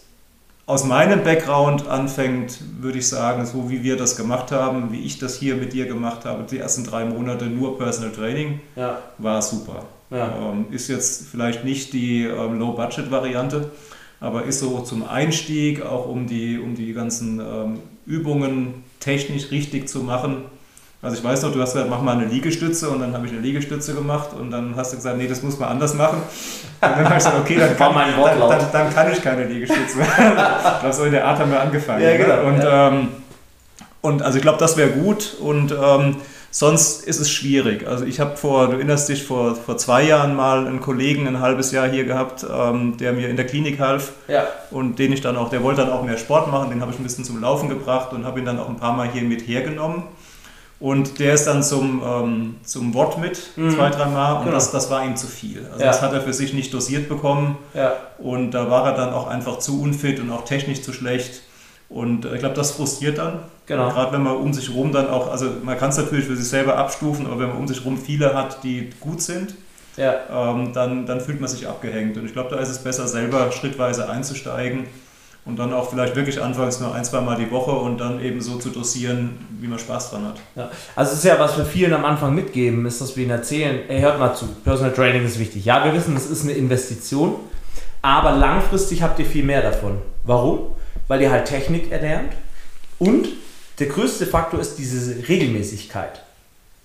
aus 0.69 0.85
meinem 0.85 1.25
Background 1.25 1.89
anfängt, 1.89 2.61
würde 2.83 2.99
ich 2.99 3.09
sagen, 3.09 3.47
so 3.47 3.71
wie 3.71 3.83
wir 3.83 3.97
das 3.97 4.17
gemacht 4.17 4.53
haben, 4.53 4.93
wie 4.93 5.01
ich 5.01 5.19
das 5.19 5.39
hier 5.39 5.57
mit 5.57 5.73
dir 5.73 5.87
gemacht 5.87 6.27
habe, 6.27 6.45
die 6.45 6.59
ersten 6.59 6.85
drei 6.85 7.07
Monate 7.07 7.47
nur 7.47 7.79
Personal 7.79 8.13
Training, 8.13 8.61
ja. 8.77 8.99
war 9.17 9.41
super. 9.41 9.87
Ja. 10.11 10.31
Ähm, 10.37 10.67
ist 10.71 10.89
jetzt 10.89 11.27
vielleicht 11.29 11.65
nicht 11.65 11.95
die 11.95 12.25
ähm, 12.25 12.59
Low-Budget-Variante, 12.59 13.71
aber 14.21 14.45
ist 14.45 14.61
so 14.61 14.81
zum 14.81 15.09
Einstieg, 15.09 15.81
auch 15.87 16.07
um 16.07 16.27
die, 16.27 16.59
um 16.59 16.75
die 16.75 16.93
ganzen 16.93 17.41
ähm, 17.41 17.79
Übungen 18.05 18.85
technisch 19.01 19.51
richtig 19.51 19.89
zu 19.89 20.01
machen, 20.01 20.45
also 21.01 21.17
ich 21.17 21.23
weiß 21.23 21.43
noch, 21.43 21.53
du 21.53 21.61
hast 21.61 21.75
gesagt, 21.75 21.89
mach 21.89 22.03
mal 22.03 22.19
eine 22.19 22.25
Liegestütze 22.25 22.91
und 22.91 23.01
dann 23.01 23.15
habe 23.15 23.25
ich 23.27 23.33
eine 23.33 23.41
Liegestütze 23.41 23.95
gemacht 23.95 24.31
und 24.39 24.51
dann 24.51 24.75
hast 24.75 24.93
du 24.93 24.97
gesagt, 24.97 25.17
nee, 25.17 25.29
das 25.29 25.43
muss 25.45 25.57
man 25.57 25.69
anders 25.69 25.95
machen. 25.95 26.19
Und 26.19 26.27
dann 26.81 27.05
habe 27.05 27.11
ich 27.11 27.15
gesagt, 27.19 27.39
okay, 27.39 27.57
dann 27.57 27.77
kann, 27.77 27.95
dann, 27.95 28.41
dann, 28.41 28.67
dann, 28.73 28.95
kann 28.95 29.13
ich 29.13 29.23
keine 29.23 29.45
Liegestütze 29.45 29.99
mehr. 29.99 30.07
glaube, 30.81 30.93
so 30.93 31.05
in 31.05 31.13
der 31.13 31.25
Art 31.25 31.39
haben 31.39 31.53
wir 31.53 31.61
angefangen. 31.61 32.03
Ja, 32.03 32.17
genau. 32.17 32.49
Und, 32.49 32.59
ja. 32.59 32.89
ähm, 32.89 33.09
und 34.01 34.23
also 34.23 34.39
ich 34.39 34.43
glaube, 34.43 34.59
das 34.59 34.77
wäre 34.77 34.91
gut 34.91 35.37
und 35.41 35.71
ähm, 35.71 36.17
sonst 36.51 37.05
ist 37.05 37.21
es 37.21 37.31
schwierig. 37.31 37.87
Also 37.87 38.05
ich 38.05 38.19
habe 38.19 38.37
vor, 38.37 38.67
du 38.67 38.73
erinnerst 38.73 39.09
dich, 39.09 39.23
vor, 39.23 39.55
vor 39.55 39.77
zwei 39.77 40.03
Jahren 40.03 40.35
mal 40.35 40.67
einen 40.67 40.81
Kollegen 40.81 41.29
ein 41.29 41.39
halbes 41.41 41.71
Jahr 41.71 41.89
hier 41.89 42.07
gehabt, 42.07 42.45
ähm, 42.53 42.97
der 42.97 43.13
mir 43.13 43.29
in 43.29 43.37
der 43.37 43.47
Klinik 43.47 43.79
half 43.79 44.13
ja. 44.27 44.49
und 44.73 44.99
den 44.99 45.13
ich 45.13 45.21
dann 45.21 45.37
auch, 45.37 45.51
der 45.51 45.63
wollte 45.63 45.83
dann 45.83 45.93
auch 45.93 46.03
mehr 46.03 46.19
Sport 46.19 46.51
machen, 46.51 46.71
den 46.71 46.81
habe 46.81 46.91
ich 46.91 46.99
ein 46.99 47.05
bisschen 47.05 47.25
zum 47.25 47.41
Laufen 47.41 47.69
gebracht 47.69 48.13
und 48.13 48.25
habe 48.25 48.41
ihn 48.41 48.47
dann 48.47 48.59
auch 48.59 48.69
ein 48.69 48.79
paar 48.79 48.95
Mal 48.95 49.09
hier 49.09 49.23
mit 49.23 49.47
hergenommen. 49.47 50.03
Und 50.81 51.19
der 51.19 51.35
ist 51.35 51.47
dann 51.47 51.63
zum, 51.63 52.03
ähm, 52.05 52.57
zum 52.63 52.95
Wort 52.95 53.19
mit, 53.19 53.41
mhm. 53.57 53.71
zwei, 53.71 53.91
dreimal, 53.91 54.37
und 54.37 54.45
genau. 54.45 54.55
das, 54.55 54.71
das 54.71 54.91
war 54.91 55.05
ihm 55.05 55.17
zu 55.17 55.27
viel. 55.27 55.67
Also 55.73 55.81
ja. 55.81 55.87
das 55.87 56.03
hat 56.03 56.13
er 56.13 56.21
für 56.21 56.33
sich 56.33 56.55
nicht 56.55 56.73
dosiert 56.73 57.09
bekommen. 57.09 57.59
Ja. 57.75 57.95
Und 58.19 58.53
da 58.53 58.71
war 58.71 58.87
er 58.87 58.97
dann 58.97 59.13
auch 59.13 59.27
einfach 59.27 59.59
zu 59.59 59.83
unfit 59.83 60.21
und 60.21 60.31
auch 60.31 60.45
technisch 60.45 60.83
zu 60.83 60.93
schlecht. 60.93 61.43
Und 61.89 62.25
äh, 62.25 62.35
ich 62.35 62.41
glaube, 62.41 62.55
das 62.55 62.73
frustriert 62.73 63.19
dann. 63.19 63.41
Genau. 63.67 63.91
Gerade 63.91 64.13
wenn 64.13 64.23
man 64.23 64.37
um 64.37 64.53
sich 64.53 64.69
herum 64.69 64.93
dann 64.93 65.09
auch, 65.09 65.31
also 65.31 65.47
man 65.63 65.77
kann 65.77 65.91
es 65.91 65.99
natürlich 65.99 66.27
für 66.27 66.37
sich 66.37 66.49
selber 66.49 66.77
abstufen, 66.77 67.27
aber 67.27 67.41
wenn 67.41 67.49
man 67.49 67.59
um 67.59 67.67
sich 67.67 67.81
herum 67.81 67.99
viele 67.99 68.35
hat, 68.35 68.63
die 68.63 68.91
gut 69.01 69.21
sind, 69.21 69.55
ja. 69.97 70.15
ähm, 70.31 70.73
dann, 70.73 71.07
dann 71.07 71.21
fühlt 71.21 71.41
man 71.41 71.51
sich 71.51 71.67
abgehängt. 71.67 72.17
Und 72.17 72.25
ich 72.25 72.33
glaube, 72.33 72.51
da 72.51 72.63
ist 72.63 72.69
es 72.69 72.79
besser, 72.79 73.09
selber 73.09 73.51
schrittweise 73.51 74.09
einzusteigen 74.09 74.87
und 75.49 75.59
dann 75.59 75.73
auch 75.73 75.89
vielleicht 75.89 76.15
wirklich 76.15 76.41
anfangs 76.43 76.79
nur 76.79 76.95
ein, 76.95 77.05
zwei 77.05 77.23
Mal 77.23 77.37
die 77.37 77.51
Woche 77.51 77.71
und 77.71 77.99
dann 77.99 78.23
eben 78.23 78.41
so 78.43 78.59
zu 78.59 78.69
dosieren, 78.69 79.39
wie 79.59 79.67
man 79.67 79.79
Spaß 79.79 80.11
dran 80.11 80.27
hat. 80.27 80.37
Ja. 80.55 80.71
Also 80.95 81.13
es 81.13 81.19
ist 81.19 81.25
ja, 81.25 81.39
was 81.39 81.57
wir 81.57 81.65
vielen 81.65 81.95
am 81.95 82.05
Anfang 82.05 82.35
mitgeben, 82.35 82.85
ist, 82.85 83.01
dass 83.01 83.17
wir 83.17 83.25
ihnen 83.25 83.33
erzählen, 83.33 83.81
ey, 83.89 84.01
hört 84.01 84.19
mal 84.19 84.35
zu, 84.35 84.47
Personal 84.63 84.93
Training 84.93 85.25
ist 85.25 85.39
wichtig. 85.39 85.65
Ja, 85.65 85.83
wir 85.85 85.95
wissen, 85.95 86.15
es 86.17 86.27
ist 86.29 86.43
eine 86.43 86.53
Investition, 86.53 87.37
aber 88.03 88.33
langfristig 88.33 89.03
habt 89.03 89.19
ihr 89.21 89.25
viel 89.25 89.43
mehr 89.43 89.63
davon. 89.63 89.97
Warum? 90.25 90.75
Weil 91.09 91.23
ihr 91.23 91.31
halt 91.31 91.47
Technik 91.47 91.91
erlernt 91.91 92.35
und 92.99 93.29
der 93.79 93.87
größte 93.87 94.27
Faktor 94.27 94.61
ist 94.61 94.77
diese 94.77 95.29
Regelmäßigkeit. 95.29 96.23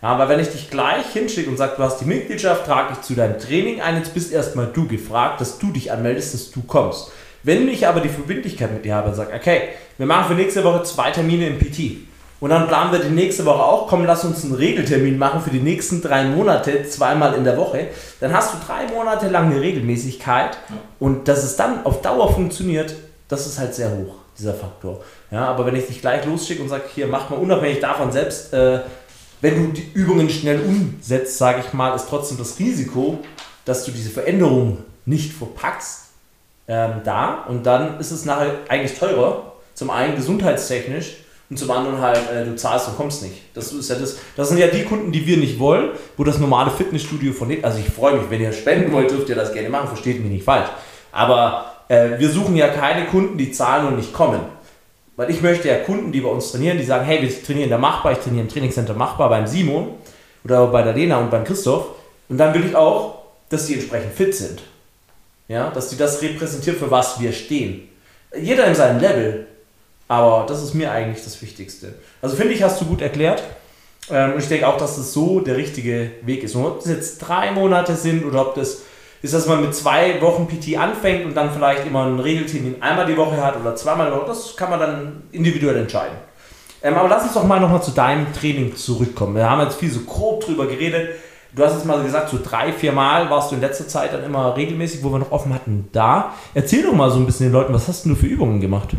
Ja, 0.01 0.17
weil 0.17 0.29
wenn 0.29 0.39
ich 0.39 0.49
dich 0.49 0.69
gleich 0.69 1.07
hinschicke 1.11 1.49
und 1.49 1.57
sage, 1.57 1.73
du 1.75 1.83
hast 1.83 1.99
die 1.99 2.05
Mitgliedschaft, 2.05 2.65
trage 2.65 2.93
ich 2.93 3.01
zu 3.01 3.13
deinem 3.13 3.39
Training 3.39 3.81
ein, 3.81 3.97
jetzt 3.97 4.13
bist 4.13 4.31
erstmal 4.31 4.67
du 4.67 4.87
gefragt, 4.87 5.41
dass 5.41 5.59
du 5.59 5.71
dich 5.71 5.91
anmeldest, 5.91 6.33
dass 6.33 6.51
du 6.51 6.61
kommst. 6.61 7.11
Wenn 7.43 7.67
ich 7.67 7.85
aber 7.85 7.99
die 7.99 8.09
Verbindlichkeit 8.09 8.71
mit 8.71 8.85
dir 8.85 8.95
habe 8.95 9.09
und 9.09 9.15
sage, 9.15 9.33
okay, 9.35 9.69
wir 9.97 10.05
machen 10.05 10.29
für 10.29 10.33
nächste 10.33 10.63
Woche 10.63 10.83
zwei 10.83 11.11
Termine 11.11 11.47
im 11.47 11.59
PT 11.59 12.07
und 12.39 12.49
dann 12.49 12.67
planen 12.67 12.91
wir 12.91 12.99
die 12.99 13.09
nächste 13.09 13.45
Woche 13.45 13.63
auch, 13.63 13.87
komm, 13.87 14.05
lass 14.05 14.23
uns 14.23 14.43
einen 14.43 14.55
Regeltermin 14.55 15.17
machen 15.17 15.41
für 15.41 15.49
die 15.49 15.59
nächsten 15.59 16.01
drei 16.01 16.23
Monate, 16.23 16.87
zweimal 16.87 17.33
in 17.33 17.43
der 17.43 17.57
Woche, 17.57 17.87
dann 18.21 18.33
hast 18.33 18.53
du 18.53 18.57
drei 18.65 18.87
Monate 18.87 19.27
lang 19.27 19.51
eine 19.51 19.61
Regelmäßigkeit 19.61 20.57
und 20.99 21.27
dass 21.27 21.43
es 21.43 21.57
dann 21.57 21.85
auf 21.85 22.01
Dauer 22.01 22.33
funktioniert, 22.33 22.95
das 23.27 23.45
ist 23.45 23.59
halt 23.59 23.75
sehr 23.75 23.91
hoch, 23.91 24.15
dieser 24.37 24.53
Faktor. 24.53 25.01
Ja, 25.29 25.45
aber 25.47 25.65
wenn 25.65 25.75
ich 25.75 25.87
dich 25.87 25.99
gleich 25.99 26.25
losschicke 26.25 26.61
und 26.61 26.69
sage, 26.69 26.83
hier, 26.93 27.07
mach 27.07 27.29
mal 27.29 27.39
unabhängig 27.39 27.79
davon 27.79 28.11
selbst, 28.11 28.53
äh, 28.53 28.79
wenn 29.41 29.55
du 29.55 29.73
die 29.73 29.91
Übungen 29.93 30.29
schnell 30.29 30.61
umsetzt, 30.61 31.37
sage 31.37 31.61
ich 31.65 31.73
mal, 31.73 31.93
ist 31.93 32.07
trotzdem 32.07 32.37
das 32.37 32.59
Risiko, 32.59 33.19
dass 33.65 33.83
du 33.83 33.91
diese 33.91 34.09
Veränderung 34.09 34.77
nicht 35.05 35.33
verpackst, 35.33 36.02
ähm, 36.67 37.01
da 37.03 37.45
und 37.47 37.65
dann 37.65 37.99
ist 37.99 38.11
es 38.11 38.25
nachher 38.25 38.55
eigentlich 38.69 38.97
teurer. 38.97 39.53
Zum 39.73 39.89
einen 39.89 40.15
gesundheitstechnisch 40.15 41.15
und 41.49 41.57
zum 41.57 41.71
anderen 41.71 41.99
halt, 41.99 42.19
äh, 42.31 42.45
du 42.45 42.55
zahlst 42.55 42.87
und 42.87 42.97
kommst 42.97 43.23
nicht. 43.23 43.35
Das, 43.53 43.71
ist 43.71 43.89
ja 43.89 43.95
das, 43.95 44.17
das 44.35 44.49
sind 44.49 44.57
ja 44.59 44.67
die 44.67 44.83
Kunden, 44.83 45.11
die 45.11 45.25
wir 45.25 45.37
nicht 45.37 45.59
wollen, 45.59 45.91
wo 46.17 46.23
das 46.23 46.39
normale 46.39 46.71
Fitnessstudio 46.71 47.33
von 47.33 47.55
Also 47.63 47.79
ich 47.79 47.91
freue 47.91 48.17
mich, 48.17 48.29
wenn 48.29 48.41
ihr 48.41 48.53
spenden 48.53 48.91
wollt, 48.91 49.11
dürft 49.11 49.29
ihr 49.29 49.35
das 49.35 49.53
gerne 49.53 49.69
machen, 49.69 49.87
versteht 49.87 50.21
mich 50.21 50.31
nicht 50.31 50.45
falsch. 50.45 50.69
Aber 51.11 51.73
äh, 51.89 52.17
wir 52.17 52.29
suchen 52.29 52.55
ja 52.55 52.69
keine 52.69 53.05
Kunden, 53.07 53.37
die 53.37 53.51
zahlen 53.51 53.87
und 53.87 53.97
nicht 53.97 54.13
kommen. 54.13 54.39
Weil 55.15 55.29
ich 55.29 55.41
möchte 55.41 55.67
ja 55.67 55.75
Kunden, 55.75 56.11
die 56.11 56.21
bei 56.21 56.29
uns 56.29 56.51
trainieren, 56.51 56.77
die 56.77 56.83
sagen, 56.83 57.05
hey, 57.05 57.21
wir 57.21 57.43
trainieren 57.43 57.69
da 57.69 57.77
Machbar, 57.77 58.13
ich 58.13 58.19
trainiere 58.19 58.43
im 58.43 58.49
Trainingscenter 58.49 58.95
Machbar 58.95 59.29
beim 59.29 59.45
Simon 59.45 59.95
oder 60.43 60.67
bei 60.67 60.81
der 60.81 60.93
Lena 60.93 61.19
und 61.19 61.29
beim 61.29 61.43
Christoph. 61.43 61.87
Und 62.29 62.37
dann 62.37 62.53
will 62.53 62.65
ich 62.65 62.75
auch, 62.75 63.19
dass 63.49 63.67
die 63.67 63.75
entsprechend 63.75 64.13
fit 64.13 64.33
sind. 64.33 64.63
Ja, 65.47 65.69
dass 65.69 65.89
die 65.89 65.97
das 65.97 66.21
repräsentiert, 66.21 66.77
für 66.77 66.89
was 66.89 67.19
wir 67.19 67.33
stehen. 67.33 67.89
Jeder 68.35 68.65
in 68.65 68.75
seinem 68.75 68.99
Level. 68.99 69.47
Aber 70.07 70.45
das 70.47 70.61
ist 70.61 70.73
mir 70.73 70.91
eigentlich 70.91 71.23
das 71.23 71.41
Wichtigste. 71.41 71.95
Also 72.21 72.35
finde 72.35 72.53
ich, 72.53 72.63
hast 72.63 72.79
du 72.81 72.85
gut 72.85 73.01
erklärt. 73.01 73.43
Ähm, 74.09 74.33
und 74.33 74.39
ich 74.39 74.47
denke 74.47 74.67
auch, 74.67 74.77
dass 74.77 74.97
das 74.97 75.13
so 75.13 75.39
der 75.39 75.57
richtige 75.57 76.11
Weg 76.23 76.43
ist. 76.43 76.55
Und 76.55 76.65
ob 76.65 76.79
das 76.79 76.89
jetzt 76.89 77.19
drei 77.19 77.51
Monate 77.51 77.95
sind 77.95 78.25
oder 78.25 78.41
ob 78.41 78.55
das 78.55 78.83
ist, 79.21 79.33
dass 79.33 79.47
man 79.47 79.61
mit 79.61 79.73
zwei 79.73 80.21
Wochen 80.21 80.47
PT 80.47 80.77
anfängt 80.77 81.25
und 81.25 81.33
dann 81.33 81.51
vielleicht 81.51 81.87
immer 81.87 82.05
ein 82.05 82.19
Regeltermin 82.19 82.81
einmal 82.81 83.05
die 83.05 83.15
Woche 83.15 83.41
hat 83.41 83.59
oder 83.59 83.73
zweimal 83.75 84.11
die 84.11 84.17
Woche, 84.17 84.27
das 84.27 84.55
kann 84.57 84.69
man 84.69 84.79
dann 84.79 85.23
individuell 85.31 85.77
entscheiden. 85.77 86.17
Ähm, 86.81 86.95
aber 86.95 87.07
lass 87.07 87.23
uns 87.23 87.33
doch 87.33 87.45
mal 87.45 87.61
nochmal 87.61 87.81
zu 87.81 87.91
deinem 87.91 88.33
Training 88.33 88.75
zurückkommen. 88.75 89.35
Wir 89.35 89.49
haben 89.49 89.61
jetzt 89.61 89.79
viel 89.79 89.89
so 89.89 90.01
grob 90.01 90.45
drüber 90.45 90.67
geredet. 90.67 91.11
Du 91.55 91.63
hast 91.63 91.75
es 91.75 91.85
mal 91.85 92.01
gesagt, 92.01 92.29
so 92.29 92.39
drei, 92.43 92.73
vier 92.73 92.93
Mal 92.93 93.29
warst 93.29 93.51
du 93.51 93.55
in 93.55 93.61
letzter 93.61 93.87
Zeit 93.87 94.11
dann 94.11 94.23
immer 94.23 94.55
regelmäßig, 94.55 95.03
wo 95.03 95.11
wir 95.11 95.19
noch 95.19 95.31
offen 95.31 95.53
hatten, 95.53 95.87
da. 95.91 96.33
Erzähl 96.55 96.83
doch 96.83 96.93
mal 96.93 97.11
so 97.11 97.17
ein 97.17 97.27
bisschen 97.27 97.47
den 97.47 97.53
Leuten, 97.53 97.73
was 97.73 97.87
hast 97.87 98.05
du 98.05 98.15
für 98.15 98.25
Übungen 98.25 98.59
gemacht? 98.59 98.89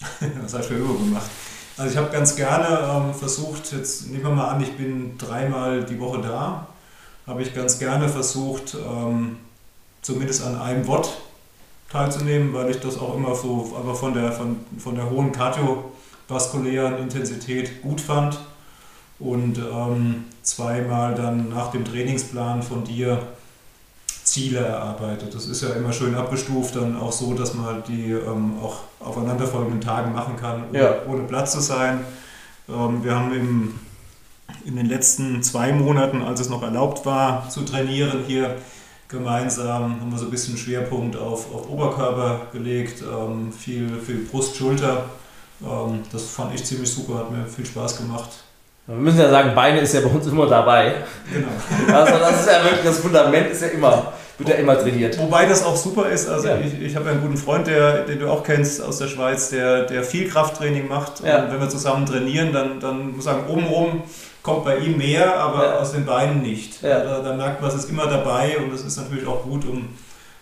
was 0.42 0.54
hast 0.54 0.70
du 0.70 0.74
für 0.74 0.80
Übungen 0.80 1.04
gemacht? 1.04 1.30
Also 1.76 1.90
ich 1.92 1.96
habe 1.96 2.10
ganz 2.10 2.34
gerne 2.34 2.66
ähm, 2.66 3.14
versucht, 3.14 3.72
jetzt 3.72 4.10
nehmen 4.10 4.24
wir 4.24 4.30
mal 4.30 4.48
an, 4.48 4.60
ich 4.60 4.72
bin 4.76 5.16
dreimal 5.18 5.84
die 5.84 5.98
Woche 6.00 6.20
da, 6.20 6.66
habe 7.26 7.42
ich 7.42 7.54
ganz 7.54 7.78
gerne 7.78 8.08
versucht, 8.08 8.74
ähm, 8.74 9.36
zumindest 10.02 10.44
an 10.44 10.60
einem 10.60 10.86
Watt 10.88 11.16
teilzunehmen, 11.90 12.52
weil 12.52 12.70
ich 12.70 12.80
das 12.80 12.98
auch 12.98 13.16
immer 13.16 13.34
so 13.36 13.72
aber 13.78 13.94
von 13.94 14.14
der, 14.14 14.32
von, 14.32 14.56
von 14.78 14.96
der 14.96 15.08
hohen 15.08 15.30
kardiovaskulären 15.30 16.98
Intensität 16.98 17.82
gut 17.82 18.00
fand 18.00 18.38
und 19.22 19.58
ähm, 19.58 20.24
zweimal 20.42 21.14
dann 21.14 21.48
nach 21.48 21.70
dem 21.70 21.84
Trainingsplan 21.84 22.62
von 22.62 22.84
dir 22.84 23.18
Ziele 24.24 24.60
erarbeitet. 24.60 25.34
Das 25.34 25.46
ist 25.46 25.62
ja 25.62 25.70
immer 25.70 25.92
schön 25.92 26.14
abgestuft, 26.14 26.76
dann 26.76 26.96
auch 26.96 27.12
so, 27.12 27.34
dass 27.34 27.54
man 27.54 27.82
die 27.86 28.12
ähm, 28.12 28.54
auch 28.62 28.80
aufeinanderfolgenden 29.00 29.80
Tagen 29.80 30.12
machen 30.12 30.36
kann, 30.36 30.64
ohne, 30.70 30.78
ja. 30.78 30.94
ohne 31.08 31.24
Platz 31.24 31.52
zu 31.52 31.60
sein. 31.60 32.00
Ähm, 32.68 33.04
wir 33.04 33.14
haben 33.14 33.32
im, 33.32 33.74
in 34.64 34.76
den 34.76 34.86
letzten 34.86 35.42
zwei 35.42 35.72
Monaten, 35.72 36.22
als 36.22 36.40
es 36.40 36.48
noch 36.48 36.62
erlaubt 36.62 37.04
war 37.04 37.48
zu 37.48 37.62
trainieren, 37.62 38.24
hier 38.26 38.56
gemeinsam 39.08 40.00
haben 40.00 40.10
wir 40.10 40.18
so 40.18 40.24
ein 40.24 40.30
bisschen 40.30 40.56
Schwerpunkt 40.56 41.16
auf, 41.16 41.52
auf 41.54 41.68
Oberkörper 41.68 42.46
gelegt, 42.52 43.02
ähm, 43.02 43.52
viel, 43.52 44.00
viel 44.00 44.24
Brust, 44.24 44.56
Schulter. 44.56 45.04
Ähm, 45.62 46.00
das 46.10 46.30
fand 46.30 46.54
ich 46.54 46.64
ziemlich 46.64 46.90
super, 46.90 47.18
hat 47.18 47.30
mir 47.30 47.46
viel 47.46 47.66
Spaß 47.66 47.98
gemacht. 47.98 48.30
Wir 48.86 48.96
müssen 48.96 49.20
ja 49.20 49.30
sagen, 49.30 49.54
Beine 49.54 49.80
ist 49.80 49.94
ja 49.94 50.00
bei 50.00 50.08
uns 50.08 50.26
immer 50.26 50.46
dabei. 50.46 50.94
Genau. 51.32 51.48
Also 51.96 52.18
das 52.18 52.40
ist 52.40 52.48
ja 52.48 52.64
wirklich, 52.64 52.84
das 52.84 52.98
Fundament 52.98 53.50
ist 53.50 53.62
ja 53.62 53.68
immer, 53.68 54.12
wird 54.38 54.48
ja 54.48 54.54
immer 54.56 54.78
trainiert. 54.78 55.16
Wobei 55.18 55.46
das 55.46 55.64
auch 55.64 55.76
super 55.76 56.08
ist, 56.08 56.28
also 56.28 56.48
ja. 56.48 56.58
ich, 56.58 56.80
ich 56.80 56.96
habe 56.96 57.06
ja 57.06 57.12
einen 57.12 57.22
guten 57.22 57.36
Freund, 57.36 57.68
der, 57.68 58.02
den 58.02 58.18
du 58.18 58.28
auch 58.28 58.42
kennst 58.42 58.82
aus 58.82 58.98
der 58.98 59.06
Schweiz, 59.06 59.50
der, 59.50 59.82
der 59.82 60.02
viel 60.02 60.28
Krafttraining 60.28 60.88
macht. 60.88 61.24
Ja. 61.24 61.44
Und 61.44 61.52
wenn 61.52 61.60
wir 61.60 61.68
zusammen 61.68 62.06
trainieren, 62.06 62.52
dann, 62.52 62.80
dann 62.80 63.10
muss 63.10 63.18
ich 63.18 63.24
sagen, 63.24 63.44
obenrum 63.48 64.02
kommt 64.42 64.64
bei 64.64 64.78
ihm 64.78 64.98
mehr, 64.98 65.38
aber 65.38 65.64
ja. 65.64 65.78
aus 65.78 65.92
den 65.92 66.04
Beinen 66.04 66.42
nicht. 66.42 66.82
Ja. 66.82 67.04
Da, 67.04 67.20
da, 67.20 67.34
merkt 67.34 67.60
man, 67.60 67.70
es 67.70 67.76
ist 67.76 67.88
immer 67.88 68.06
dabei 68.06 68.58
und 68.58 68.72
das 68.72 68.82
ist 68.82 68.96
natürlich 68.96 69.26
auch 69.28 69.44
gut, 69.44 69.64
um 69.64 69.90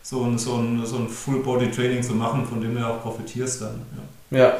so 0.02 0.24
ein, 0.24 0.38
so 0.38 0.56
ein, 0.56 0.86
so 0.86 0.96
ein 0.96 1.08
Full-Body-Training 1.08 2.02
zu 2.02 2.14
machen, 2.14 2.46
von 2.46 2.62
dem 2.62 2.74
du 2.74 2.86
auch 2.86 3.02
profitierst 3.02 3.60
dann. 3.60 3.82
Ja. 4.30 4.38
ja. 4.38 4.52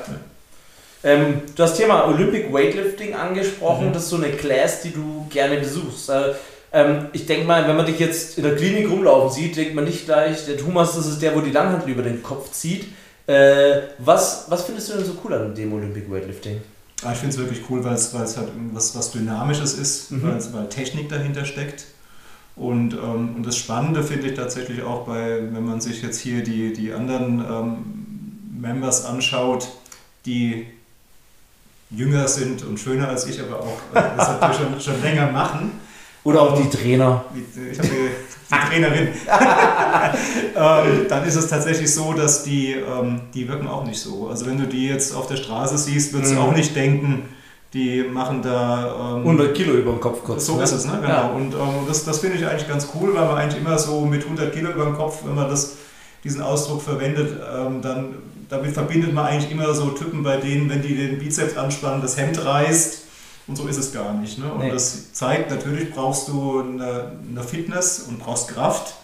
Ähm, 1.03 1.43
du 1.55 1.63
hast 1.63 1.77
Thema 1.77 2.07
Olympic 2.07 2.53
Weightlifting 2.53 3.15
angesprochen. 3.15 3.89
Mhm. 3.89 3.93
Das 3.93 4.05
ist 4.05 4.11
so 4.11 4.17
eine 4.17 4.31
Class, 4.31 4.83
die 4.83 4.93
du 4.93 5.27
gerne 5.31 5.57
besuchst. 5.57 6.11
Äh, 6.11 6.35
ähm, 6.73 7.07
ich 7.13 7.27
denke 7.27 7.47
mal, 7.47 7.67
wenn 7.67 7.77
man 7.77 7.87
dich 7.87 7.99
jetzt 7.99 8.39
in 8.39 8.45
der 8.45 8.57
Klinik 8.57 8.91
rumlaufen 8.91 9.31
sieht, 9.31 9.57
denkt 9.57 9.75
man 9.75 9.85
nicht 9.85 10.05
gleich, 10.05 10.47
der 10.47 10.57
Thomas, 10.57 10.95
das 10.95 11.07
ist 11.07 11.23
der, 11.23 11.35
wo 11.35 11.41
die 11.41 11.51
Langhantel 11.51 11.91
über 11.91 12.03
den 12.03 12.23
Kopf 12.23 12.53
zieht. 12.53 12.87
Äh, 13.27 13.83
was, 13.99 14.47
was 14.49 14.65
findest 14.65 14.91
du 14.91 14.95
denn 14.95 15.05
so 15.05 15.13
cool 15.25 15.35
an 15.35 15.55
dem 15.55 15.73
Olympic 15.73 16.11
Weightlifting? 16.11 16.61
Ah, 17.03 17.13
ich 17.13 17.19
finde 17.19 17.35
es 17.35 17.39
wirklich 17.39 17.63
cool, 17.71 17.83
weil 17.83 17.95
es 17.95 18.15
halt 18.15 18.49
was, 18.73 18.95
was 18.97 19.11
Dynamisches 19.11 19.75
ist, 19.75 20.11
mhm. 20.11 20.39
weil 20.53 20.69
Technik 20.69 21.09
dahinter 21.09 21.45
steckt. 21.45 21.87
Und, 22.57 22.93
ähm, 22.93 23.37
und 23.37 23.47
das 23.47 23.57
Spannende 23.57 24.03
finde 24.03 24.29
ich 24.29 24.35
tatsächlich 24.35 24.83
auch 24.83 25.07
bei, 25.07 25.41
wenn 25.51 25.65
man 25.65 25.81
sich 25.81 26.03
jetzt 26.03 26.21
hier 26.21 26.43
die, 26.43 26.73
die 26.73 26.93
anderen 26.93 27.43
ähm, 27.49 28.61
Members 28.61 29.07
anschaut, 29.07 29.69
die 30.27 30.67
jünger 31.91 32.29
sind 32.29 32.65
und 32.65 32.79
schöner 32.79 33.09
als 33.09 33.27
ich, 33.27 33.41
aber 33.41 33.61
auch 33.61 33.79
äh, 33.95 34.03
das 34.17 34.29
natürlich 34.41 34.57
schon, 34.57 34.81
schon 34.81 35.03
länger 35.03 35.31
machen. 35.31 35.73
Oder 36.23 36.43
auch 36.43 36.61
die 36.61 36.69
Trainer. 36.69 37.25
Ich 37.73 37.79
habe 37.79 37.89
die, 37.89 38.11
Trainerin. 38.51 39.09
ähm, 40.57 41.07
dann 41.09 41.25
ist 41.25 41.37
es 41.37 41.49
tatsächlich 41.49 41.93
so, 41.93 42.13
dass 42.13 42.43
die, 42.43 42.73
ähm, 42.73 43.23
die 43.33 43.49
wirken 43.49 43.69
auch 43.69 43.85
nicht 43.85 44.01
so. 44.01 44.29
Also 44.29 44.47
wenn 44.47 44.59
du 44.59 44.67
die 44.67 44.89
jetzt 44.89 45.15
auf 45.15 45.29
der 45.29 45.37
Straße 45.37 45.79
siehst, 45.79 46.13
würdest 46.13 46.33
mhm. 46.33 46.37
du 46.37 46.43
auch 46.43 46.55
nicht 46.55 46.75
denken, 46.75 47.29
die 47.73 48.03
machen 48.03 48.43
da... 48.43 49.15
Ähm, 49.17 49.23
100 49.23 49.55
Kilo 49.55 49.75
über 49.75 49.93
den 49.93 50.01
Kopf 50.01 50.25
kurz. 50.25 50.47
So 50.47 50.57
ne? 50.57 50.65
ist 50.65 50.73
es, 50.73 50.85
ne? 50.85 50.99
Genau. 51.01 51.09
Ja. 51.09 51.27
Und 51.29 51.55
ähm, 51.55 51.87
das, 51.87 52.05
das 52.05 52.19
finde 52.19 52.37
ich 52.37 52.47
eigentlich 52.47 52.69
ganz 52.69 52.89
cool, 52.95 53.15
weil 53.15 53.27
man 53.27 53.37
eigentlich 53.37 53.61
immer 53.61 53.79
so 53.79 54.05
mit 54.05 54.25
100 54.25 54.53
Kilo 54.53 54.71
über 54.71 54.85
den 54.85 54.95
Kopf, 54.95 55.21
wenn 55.25 55.37
man 55.37 55.49
das, 55.49 55.77
diesen 56.25 56.43
Ausdruck 56.43 56.83
verwendet, 56.83 57.41
ähm, 57.57 57.81
dann 57.81 58.17
damit 58.51 58.73
verbindet 58.73 59.15
man 59.15 59.27
eigentlich 59.27 59.51
immer 59.51 59.73
so 59.73 59.91
Typen, 59.91 60.23
bei 60.23 60.37
denen, 60.37 60.69
wenn 60.69 60.83
die 60.83 60.97
den 60.97 61.19
Bizeps 61.19 61.57
anspannen, 61.57 62.03
das 62.03 62.17
Hemd 62.19 62.45
reißt. 62.45 63.05
Und 63.47 63.57
so 63.57 63.67
ist 63.67 63.79
es 63.79 63.93
gar 63.93 64.13
nicht. 64.15 64.39
Ne? 64.39 64.53
Und 64.53 64.61
nee. 64.61 64.71
das 64.71 65.13
zeigt, 65.13 65.51
natürlich 65.51 65.93
brauchst 65.93 66.29
du 66.29 66.61
eine, 66.61 67.13
eine, 67.29 67.43
Fitness 67.43 68.01
und 68.01 68.21
brauchst 68.21 68.49
Kraft, 68.49 68.95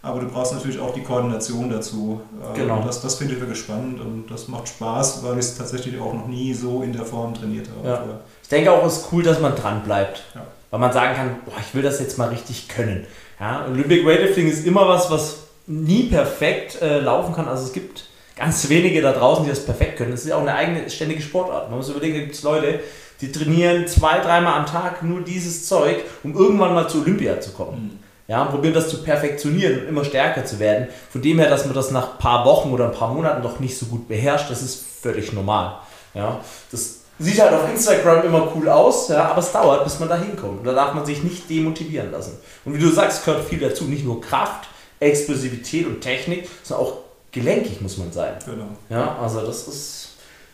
aber 0.00 0.20
du 0.20 0.28
brauchst 0.28 0.54
natürlich 0.54 0.78
auch 0.78 0.94
die 0.94 1.02
Koordination 1.02 1.68
dazu. 1.68 2.20
Äh, 2.54 2.58
genau. 2.58 2.78
Und 2.78 2.86
das, 2.86 3.02
das 3.02 3.16
finde 3.16 3.34
ich 3.34 3.40
wirklich 3.40 3.58
spannend 3.58 4.00
und 4.00 4.30
das 4.30 4.48
macht 4.48 4.68
Spaß, 4.68 5.22
weil 5.22 5.34
ich 5.34 5.46
es 5.46 5.58
tatsächlich 5.58 6.00
auch 6.00 6.14
noch 6.14 6.28
nie 6.28 6.54
so 6.54 6.82
in 6.82 6.92
der 6.92 7.04
Form 7.04 7.34
trainiert 7.34 7.68
habe. 7.76 7.88
Ja. 7.88 8.04
Ich 8.42 8.48
denke 8.48 8.72
auch, 8.72 8.86
es 8.86 8.98
ist 8.98 9.06
cool, 9.12 9.22
dass 9.22 9.40
man 9.40 9.54
dran 9.54 9.82
bleibt. 9.82 10.22
Ja. 10.34 10.46
Weil 10.70 10.80
man 10.80 10.92
sagen 10.92 11.16
kann, 11.16 11.36
boah, 11.44 11.60
ich 11.60 11.74
will 11.74 11.82
das 11.82 12.00
jetzt 12.00 12.16
mal 12.16 12.28
richtig 12.28 12.68
können. 12.68 13.06
Ja, 13.38 13.66
Olympic 13.66 14.06
Weightlifting 14.06 14.48
ist 14.48 14.66
immer 14.66 14.88
was, 14.88 15.10
was 15.10 15.38
nie 15.66 16.04
perfekt 16.04 16.80
äh, 16.80 17.00
laufen 17.00 17.34
kann. 17.34 17.48
Also 17.48 17.64
es 17.64 17.72
gibt 17.72 18.04
ganz 18.40 18.68
wenige 18.68 19.02
da 19.02 19.12
draußen, 19.12 19.44
die 19.44 19.50
das 19.50 19.64
perfekt 19.64 19.98
können. 19.98 20.10
Das 20.10 20.22
ist 20.22 20.28
ja 20.28 20.36
auch 20.36 20.40
eine 20.40 20.54
eigene 20.54 20.88
ständige 20.88 21.20
Sportart. 21.20 21.68
Man 21.68 21.78
muss 21.78 21.90
überlegen, 21.90 22.14
da 22.14 22.20
gibt 22.20 22.34
es 22.34 22.42
Leute, 22.42 22.80
die 23.20 23.30
trainieren 23.30 23.86
zwei, 23.86 24.18
dreimal 24.18 24.54
am 24.54 24.66
Tag 24.66 25.02
nur 25.02 25.20
dieses 25.20 25.66
Zeug, 25.66 25.96
um 26.24 26.34
irgendwann 26.34 26.74
mal 26.74 26.88
zu 26.88 27.02
Olympia 27.02 27.38
zu 27.38 27.50
kommen. 27.50 27.82
Mhm. 27.82 27.98
Ja, 28.28 28.42
und 28.42 28.50
probieren 28.50 28.74
das 28.74 28.88
zu 28.88 29.02
perfektionieren 29.02 29.80
und 29.80 29.88
immer 29.88 30.04
stärker 30.04 30.44
zu 30.44 30.58
werden. 30.58 30.88
Von 31.10 31.20
dem 31.20 31.38
her, 31.38 31.50
dass 31.50 31.66
man 31.66 31.74
das 31.74 31.90
nach 31.90 32.12
ein 32.12 32.18
paar 32.18 32.44
Wochen 32.46 32.70
oder 32.70 32.86
ein 32.86 32.92
paar 32.92 33.12
Monaten 33.12 33.42
noch 33.42 33.60
nicht 33.60 33.76
so 33.76 33.86
gut 33.86 34.08
beherrscht, 34.08 34.50
das 34.50 34.62
ist 34.62 34.84
völlig 35.02 35.32
normal. 35.32 35.74
Ja, 36.14 36.40
das 36.70 37.00
sieht 37.18 37.40
halt 37.40 37.52
auf 37.52 37.68
Instagram 37.68 38.24
immer 38.24 38.52
cool 38.54 38.68
aus, 38.68 39.08
ja, 39.08 39.24
aber 39.24 39.40
es 39.40 39.52
dauert, 39.52 39.84
bis 39.84 39.98
man 39.98 40.08
da 40.08 40.16
hinkommt. 40.16 40.60
Und 40.60 40.64
da 40.64 40.72
darf 40.72 40.94
man 40.94 41.04
sich 41.04 41.22
nicht 41.22 41.50
demotivieren 41.50 42.12
lassen. 42.12 42.38
Und 42.64 42.74
wie 42.74 42.78
du 42.78 42.88
sagst, 42.88 43.24
gehört 43.24 43.44
viel 43.44 43.58
dazu. 43.58 43.84
Nicht 43.84 44.04
nur 44.04 44.20
Kraft, 44.20 44.68
Explosivität 45.00 45.86
und 45.86 46.00
Technik, 46.00 46.48
sondern 46.62 46.86
auch 46.86 46.98
gelenkig 47.32 47.80
muss 47.80 47.98
man 47.98 48.12
sein. 48.12 48.34
Genau. 48.44 48.68
Ja, 48.88 49.18
also 49.20 49.40
das 49.46 49.68
ist 49.68 50.08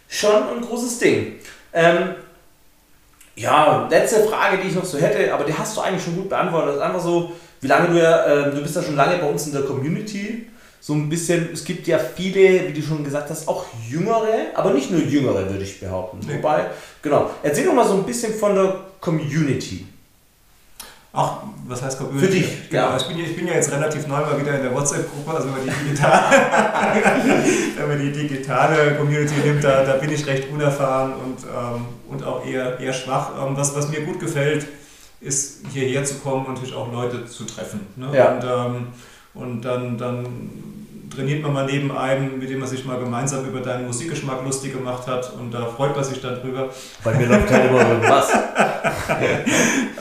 schon 0.08 0.42
ein 0.48 0.60
großes 0.60 0.98
Ding. 0.98 1.34
Ähm, 1.72 2.14
ja, 3.34 3.86
letzte 3.90 4.24
Frage, 4.24 4.58
die 4.58 4.68
ich 4.68 4.74
noch 4.74 4.84
so 4.84 4.98
hätte, 4.98 5.32
aber 5.32 5.44
die 5.44 5.52
hast 5.52 5.76
du 5.76 5.82
eigentlich 5.82 6.02
schon 6.02 6.16
gut 6.16 6.28
beantwortet. 6.28 6.70
Das 6.70 6.76
ist 6.76 6.82
einfach 6.82 7.02
so, 7.02 7.32
wie 7.60 7.66
lange 7.66 7.88
du 7.88 8.00
ja, 8.00 8.24
äh, 8.24 8.50
du 8.50 8.62
bist 8.62 8.76
ja 8.76 8.82
schon 8.82 8.96
lange 8.96 9.18
bei 9.18 9.28
uns 9.28 9.46
in 9.46 9.52
der 9.52 9.62
Community. 9.62 10.46
So 10.80 10.94
ein 10.94 11.08
bisschen, 11.08 11.50
es 11.52 11.64
gibt 11.64 11.86
ja 11.88 11.98
viele, 11.98 12.68
wie 12.68 12.72
du 12.72 12.80
schon 12.80 13.02
gesagt 13.02 13.28
hast, 13.28 13.48
auch 13.48 13.64
jüngere, 13.88 14.46
aber 14.54 14.70
nicht 14.70 14.90
nur 14.90 15.00
jüngere, 15.00 15.50
würde 15.50 15.64
ich 15.64 15.80
behaupten. 15.80 16.20
Nee. 16.26 16.36
Wobei, 16.36 16.66
genau. 17.02 17.30
Erzähl 17.42 17.66
doch 17.66 17.74
mal 17.74 17.86
so 17.86 17.94
ein 17.94 18.04
bisschen 18.04 18.32
von 18.32 18.54
der 18.54 18.84
Community. 19.00 19.86
Ach, 21.18 21.38
was 21.66 21.82
heißt 21.82 21.98
Community? 21.98 22.26
Für 22.26 22.32
dich, 22.32 22.68
genau. 22.68 22.90
Ja. 22.90 22.96
Ich, 22.98 23.08
bin, 23.08 23.18
ich 23.18 23.34
bin 23.34 23.46
ja 23.46 23.54
jetzt 23.54 23.72
relativ 23.72 24.06
neu 24.06 24.20
mal 24.20 24.38
wieder 24.38 24.54
in 24.54 24.62
der 24.62 24.74
WhatsApp-Gruppe, 24.74 25.34
also 25.34 25.48
wenn 25.48 25.64
man 25.64 25.64
die 25.64 25.84
digitale, 25.84 26.36
wenn 27.78 27.88
man 27.88 27.98
die 27.98 28.12
digitale 28.12 28.94
Community 28.96 29.34
nimmt, 29.42 29.64
da, 29.64 29.82
da 29.82 29.94
bin 29.94 30.12
ich 30.12 30.26
recht 30.26 30.50
unerfahren 30.52 31.14
und, 31.14 31.38
ähm, 31.44 31.86
und 32.10 32.22
auch 32.22 32.44
eher, 32.44 32.78
eher 32.78 32.92
schwach. 32.92 33.30
Ähm, 33.42 33.56
was, 33.56 33.74
was 33.74 33.88
mir 33.88 34.02
gut 34.02 34.20
gefällt, 34.20 34.66
ist 35.22 35.62
hierher 35.72 36.04
zu 36.04 36.16
kommen 36.16 36.44
und 36.44 36.54
natürlich 36.54 36.74
auch 36.74 36.92
Leute 36.92 37.24
zu 37.24 37.44
treffen. 37.44 37.80
Ne? 37.96 38.10
Ja. 38.12 38.34
Und, 38.34 38.44
ähm, 38.44 38.86
und 39.32 39.62
dann, 39.62 39.96
dann 39.96 40.85
trainiert 41.14 41.42
man 41.42 41.52
mal 41.52 41.66
neben 41.66 41.96
einem, 41.96 42.38
mit 42.38 42.50
dem 42.50 42.58
man 42.58 42.68
sich 42.68 42.84
mal 42.84 42.98
gemeinsam 42.98 43.46
über 43.46 43.60
deinen 43.60 43.86
Musikgeschmack 43.86 44.44
lustig 44.44 44.72
gemacht 44.72 45.06
hat 45.06 45.32
und 45.38 45.52
da 45.52 45.66
freut 45.66 45.94
man 45.94 46.04
sich 46.04 46.20
dann 46.20 46.40
drüber. 46.40 46.68
Bei 47.04 47.14
mir 47.14 47.26
läuft 47.26 47.50
halt 47.50 47.70
immer 47.70 47.88
irgendwas. 47.88 48.30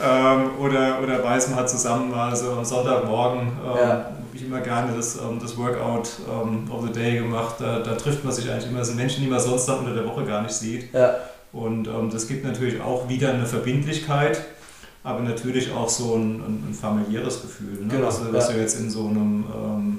ähm, 0.04 0.50
oder, 0.60 1.00
oder 1.02 1.22
weiß 1.22 1.48
man 1.50 1.60
hat 1.60 1.70
zusammen 1.70 2.10
mal 2.10 2.34
so 2.34 2.52
am 2.52 2.64
Sonntagmorgen 2.64 3.40
ähm, 3.40 3.76
ja. 3.76 4.10
ich 4.34 4.44
immer 4.44 4.60
gerne 4.60 4.92
das, 4.96 5.16
ähm, 5.16 5.38
das 5.40 5.56
Workout 5.56 6.10
ähm, 6.30 6.70
of 6.70 6.86
the 6.86 6.92
Day 6.92 7.18
gemacht. 7.18 7.56
Da, 7.58 7.80
da, 7.80 7.94
trifft 7.94 8.24
man 8.24 8.32
sich 8.32 8.50
eigentlich 8.50 8.68
immer, 8.68 8.80
das 8.80 8.88
sind 8.88 8.96
Menschen, 8.96 9.22
die 9.22 9.30
man 9.30 9.40
sonst 9.40 9.68
unter 9.68 9.94
der 9.94 10.06
Woche 10.06 10.24
gar 10.24 10.42
nicht 10.42 10.54
sieht. 10.54 10.92
Ja. 10.92 11.16
Und 11.52 11.88
ähm, 11.88 12.10
das 12.10 12.26
gibt 12.26 12.44
natürlich 12.44 12.80
auch 12.80 13.08
wieder 13.08 13.30
eine 13.30 13.46
Verbindlichkeit 13.46 14.42
aber 15.06 15.20
natürlich 15.20 15.70
auch 15.70 15.88
so 15.88 16.16
ein, 16.16 16.40
ein, 16.40 16.64
ein 16.68 16.74
familiäres 16.74 17.40
Gefühl, 17.40 17.84
ne? 17.84 17.86
genau, 17.88 18.08
was, 18.08 18.20
was 18.32 18.48
ja. 18.48 18.54
wir 18.56 18.62
jetzt 18.62 18.80
in 18.80 18.90
so 18.90 19.06
einem 19.06 19.44
ähm, 19.54 19.98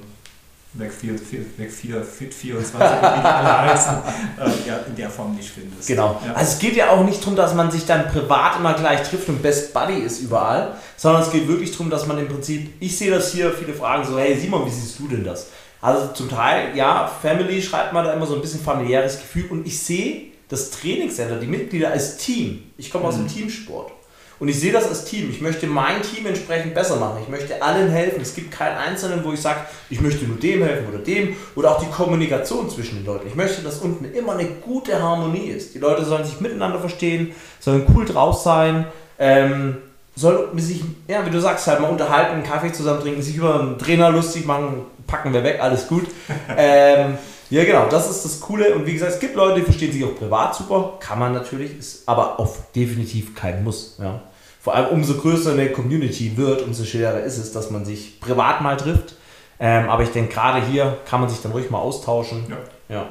Weg 0.80 0.92
4, 0.92 1.14
Weg 1.58 1.72
4 1.72 2.04
Fit 2.04 2.34
24, 2.34 2.80
wie 2.80 3.20
die 3.20 3.26
alle 3.26 3.62
heißen, 3.62 3.96
äh, 4.40 4.68
ja, 4.68 4.78
in 4.88 4.96
der 4.96 5.10
Form 5.10 5.36
nicht 5.36 5.50
findest. 5.50 5.88
Genau. 5.88 6.22
Ja. 6.26 6.34
Also 6.34 6.54
es 6.54 6.60
geht 6.60 6.76
ja 6.76 6.90
auch 6.92 7.04
nicht 7.04 7.22
darum, 7.22 7.36
dass 7.36 7.54
man 7.54 7.72
sich 7.72 7.86
dann 7.86 8.08
privat 8.08 8.58
immer 8.60 8.74
gleich 8.74 9.08
trifft 9.08 9.30
und 9.30 9.42
Best 9.42 9.74
Buddy 9.74 10.00
ist 10.00 10.20
überall, 10.20 10.76
sondern 10.96 11.24
es 11.24 11.32
geht 11.32 11.48
wirklich 11.48 11.72
darum, 11.72 11.90
dass 11.90 12.06
man 12.06 12.18
im 12.20 12.28
Prinzip, 12.28 12.74
ich 12.80 12.98
sehe 12.98 13.12
das 13.12 13.32
hier, 13.32 13.52
viele 13.52 13.74
fragen 13.74 14.06
so, 14.06 14.18
hey 14.20 14.38
Simon, 14.38 14.66
wie 14.66 14.72
siehst 14.72 15.00
du 15.00 15.08
denn 15.08 15.24
das? 15.24 15.48
Also 15.82 16.08
zum 16.14 16.30
Teil, 16.30 16.76
ja, 16.76 17.10
Family 17.22 17.62
schreibt 17.62 17.94
man 17.94 18.04
da 18.04 18.14
immer 18.14 18.26
so 18.26 18.36
ein 18.36 18.42
bisschen 18.42 18.62
familiäres 18.62 19.20
Gefühl 19.20 19.46
und 19.50 19.68
ich 19.68 19.80
sehe 19.80 20.32
das 20.50 20.72
Trainingscenter, 20.72 21.40
die 21.40 21.48
Mitglieder 21.48 21.92
als 21.92 22.18
Team. 22.18 22.64
Ich 22.78 22.92
komme 22.92 23.06
aus 23.06 23.16
dem 23.16 23.26
mhm. 23.26 23.30
Teamsport. 23.30 23.92
Und 24.40 24.48
ich 24.48 24.60
sehe 24.60 24.72
das 24.72 24.88
als 24.88 25.06
Team. 25.06 25.30
Ich 25.30 25.42
möchte 25.42 25.66
mein 25.68 26.02
Team 26.02 26.26
entsprechend 26.26 26.74
besser 26.74 26.98
machen. 26.98 27.20
Ich 27.24 27.30
möchte 27.30 27.62
allen 27.62 27.90
helfen. 27.90 28.22
Es 28.22 28.36
gibt 28.36 28.52
keinen 28.52 28.78
Einzelnen, 28.78 29.24
wo 29.24 29.34
ich 29.34 29.42
sage, 29.42 29.62
ich 29.90 30.00
möchte 30.00 30.26
nur 30.26 30.38
dem 30.38 30.64
helfen 30.64 30.88
oder 30.90 31.00
dem. 31.00 31.36
Oder 31.56 31.72
auch 31.72 31.80
die 31.82 31.90
Kommunikation 31.90 32.70
zwischen 32.70 32.98
den 32.98 33.06
Leuten. 33.06 33.28
Ich 33.28 33.36
möchte, 33.36 33.62
dass 33.62 33.80
unten 33.80 34.06
immer 34.06 34.34
eine 34.34 34.46
gute 34.46 35.02
Harmonie 35.02 35.48
ist. 35.48 35.74
Die 35.74 35.80
Leute 35.80 36.06
sollen 36.06 36.26
sich 36.26 36.40
miteinander 36.40 36.80
verstehen, 36.80 37.34
sollen 37.60 37.86
cool 37.96 38.06
drauf 38.06 38.40
sein. 38.42 38.86
Ähm, 39.18 39.78
soll 40.16 40.50
sich, 40.56 40.84
ja, 41.08 41.26
wie 41.26 41.30
du 41.30 41.40
sagst, 41.40 41.68
halt 41.68 41.80
mal 41.80 41.90
unterhalten, 41.90 42.34
einen 42.34 42.44
Kaffee 42.44 42.72
zusammen 42.72 43.02
trinken, 43.02 43.22
sich 43.22 43.36
über 43.36 43.60
einen 43.60 43.78
Trainer 43.78 44.10
lustig 44.10 44.46
machen, 44.46 44.82
packen 45.06 45.32
wir 45.32 45.44
weg, 45.44 45.60
alles 45.62 45.88
gut. 45.88 46.06
ähm, 46.58 47.18
ja, 47.50 47.64
genau, 47.64 47.88
das 47.88 48.10
ist 48.10 48.26
das 48.26 48.40
Coole. 48.40 48.76
Und 48.76 48.86
wie 48.86 48.94
gesagt, 48.94 49.14
es 49.14 49.20
gibt 49.20 49.36
Leute, 49.36 49.60
die 49.60 49.66
verstehen 49.66 49.92
sich 49.92 50.04
auch 50.04 50.16
privat 50.16 50.56
super. 50.56 50.98
Kann 51.00 51.20
man 51.20 51.34
natürlich, 51.34 51.78
ist 51.78 52.08
aber 52.08 52.40
auf 52.40 52.72
definitiv 52.74 53.36
kein 53.36 53.64
Muss. 53.64 53.98
Ja. 54.00 54.22
Vor 54.62 54.76
allem 54.76 54.88
umso 54.88 55.16
größer 55.16 55.52
eine 55.52 55.72
Community 55.72 56.36
wird, 56.36 56.62
umso 56.62 56.84
schwerer 56.84 57.22
ist 57.22 57.38
es, 57.38 57.54
dass 57.54 57.70
man 57.70 57.86
sich 57.86 58.20
privat 58.20 58.62
mal 58.62 58.76
trifft. 58.76 59.16
Ähm, 59.60 59.90
aber 59.90 60.04
ich 60.04 60.10
denke, 60.10 60.34
gerade 60.34 60.66
hier 60.66 60.98
kann 61.10 61.22
man 61.22 61.30
sich 61.30 61.42
dann 61.42 61.54
ruhig 61.54 61.70
mal 61.70 61.80
austauschen. 61.80 62.46
Ja. 62.50 62.96
ja. 62.96 63.06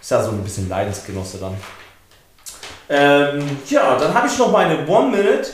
Ist 0.00 0.10
ja 0.10 0.22
so 0.22 0.30
ein 0.30 0.42
bisschen 0.42 0.68
Leidensgenosse 0.68 1.38
dann. 1.38 1.54
Ähm, 2.88 3.44
ja, 3.68 3.96
dann 3.96 4.14
habe 4.14 4.26
ich 4.26 4.38
noch 4.38 4.50
meine 4.50 4.86
One-Minute 4.86 5.50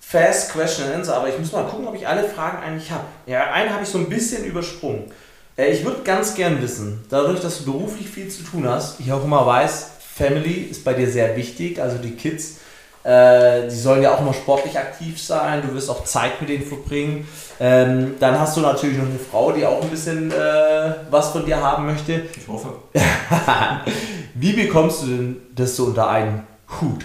Fast 0.00 0.52
Question 0.52 0.86
and 0.86 0.96
Answer, 0.96 1.16
aber 1.16 1.28
ich 1.28 1.38
muss 1.38 1.52
mal 1.52 1.64
gucken, 1.64 1.86
ob 1.86 1.94
ich 1.94 2.06
alle 2.06 2.24
Fragen 2.24 2.62
eigentlich 2.62 2.90
habe. 2.90 3.04
Ja, 3.26 3.50
eine 3.52 3.72
habe 3.72 3.82
ich 3.82 3.88
so 3.88 3.98
ein 3.98 4.08
bisschen 4.08 4.44
übersprungen. 4.44 5.10
Äh, 5.56 5.72
ich 5.72 5.84
würde 5.84 6.02
ganz 6.02 6.34
gern 6.34 6.62
wissen, 6.62 7.04
dadurch, 7.08 7.40
dass 7.40 7.58
du 7.58 7.72
beruflich 7.72 8.08
viel 8.08 8.28
zu 8.28 8.42
tun 8.42 8.68
hast, 8.68 9.00
ich 9.00 9.12
auch 9.12 9.24
immer 9.24 9.46
weiß, 9.46 9.90
Family 10.14 10.68
ist 10.70 10.84
bei 10.84 10.94
dir 10.94 11.10
sehr 11.10 11.36
wichtig, 11.36 11.80
also 11.80 11.98
die 11.98 12.12
Kids, 12.12 12.58
äh, 13.04 13.68
die 13.68 13.74
sollen 13.74 14.02
ja 14.02 14.14
auch 14.14 14.20
immer 14.20 14.34
sportlich 14.34 14.78
aktiv 14.78 15.20
sein, 15.20 15.62
du 15.62 15.74
wirst 15.74 15.90
auch 15.90 16.04
Zeit 16.04 16.40
mit 16.40 16.50
denen 16.50 16.64
verbringen. 16.64 17.26
Ähm, 17.58 18.14
dann 18.20 18.38
hast 18.38 18.56
du 18.56 18.60
natürlich 18.60 18.98
noch 18.98 19.06
eine 19.06 19.18
Frau, 19.18 19.52
die 19.52 19.66
auch 19.66 19.82
ein 19.82 19.88
bisschen 19.88 20.30
äh, 20.30 20.94
was 21.10 21.30
von 21.30 21.44
dir 21.44 21.60
haben 21.60 21.86
möchte. 21.86 22.22
Ich 22.36 22.46
hoffe. 22.46 22.74
wie 24.34 24.52
bekommst 24.52 25.02
du 25.02 25.06
denn 25.06 25.36
das 25.54 25.74
so 25.74 25.86
unter 25.86 26.08
einen 26.08 26.46
Hut? 26.80 27.04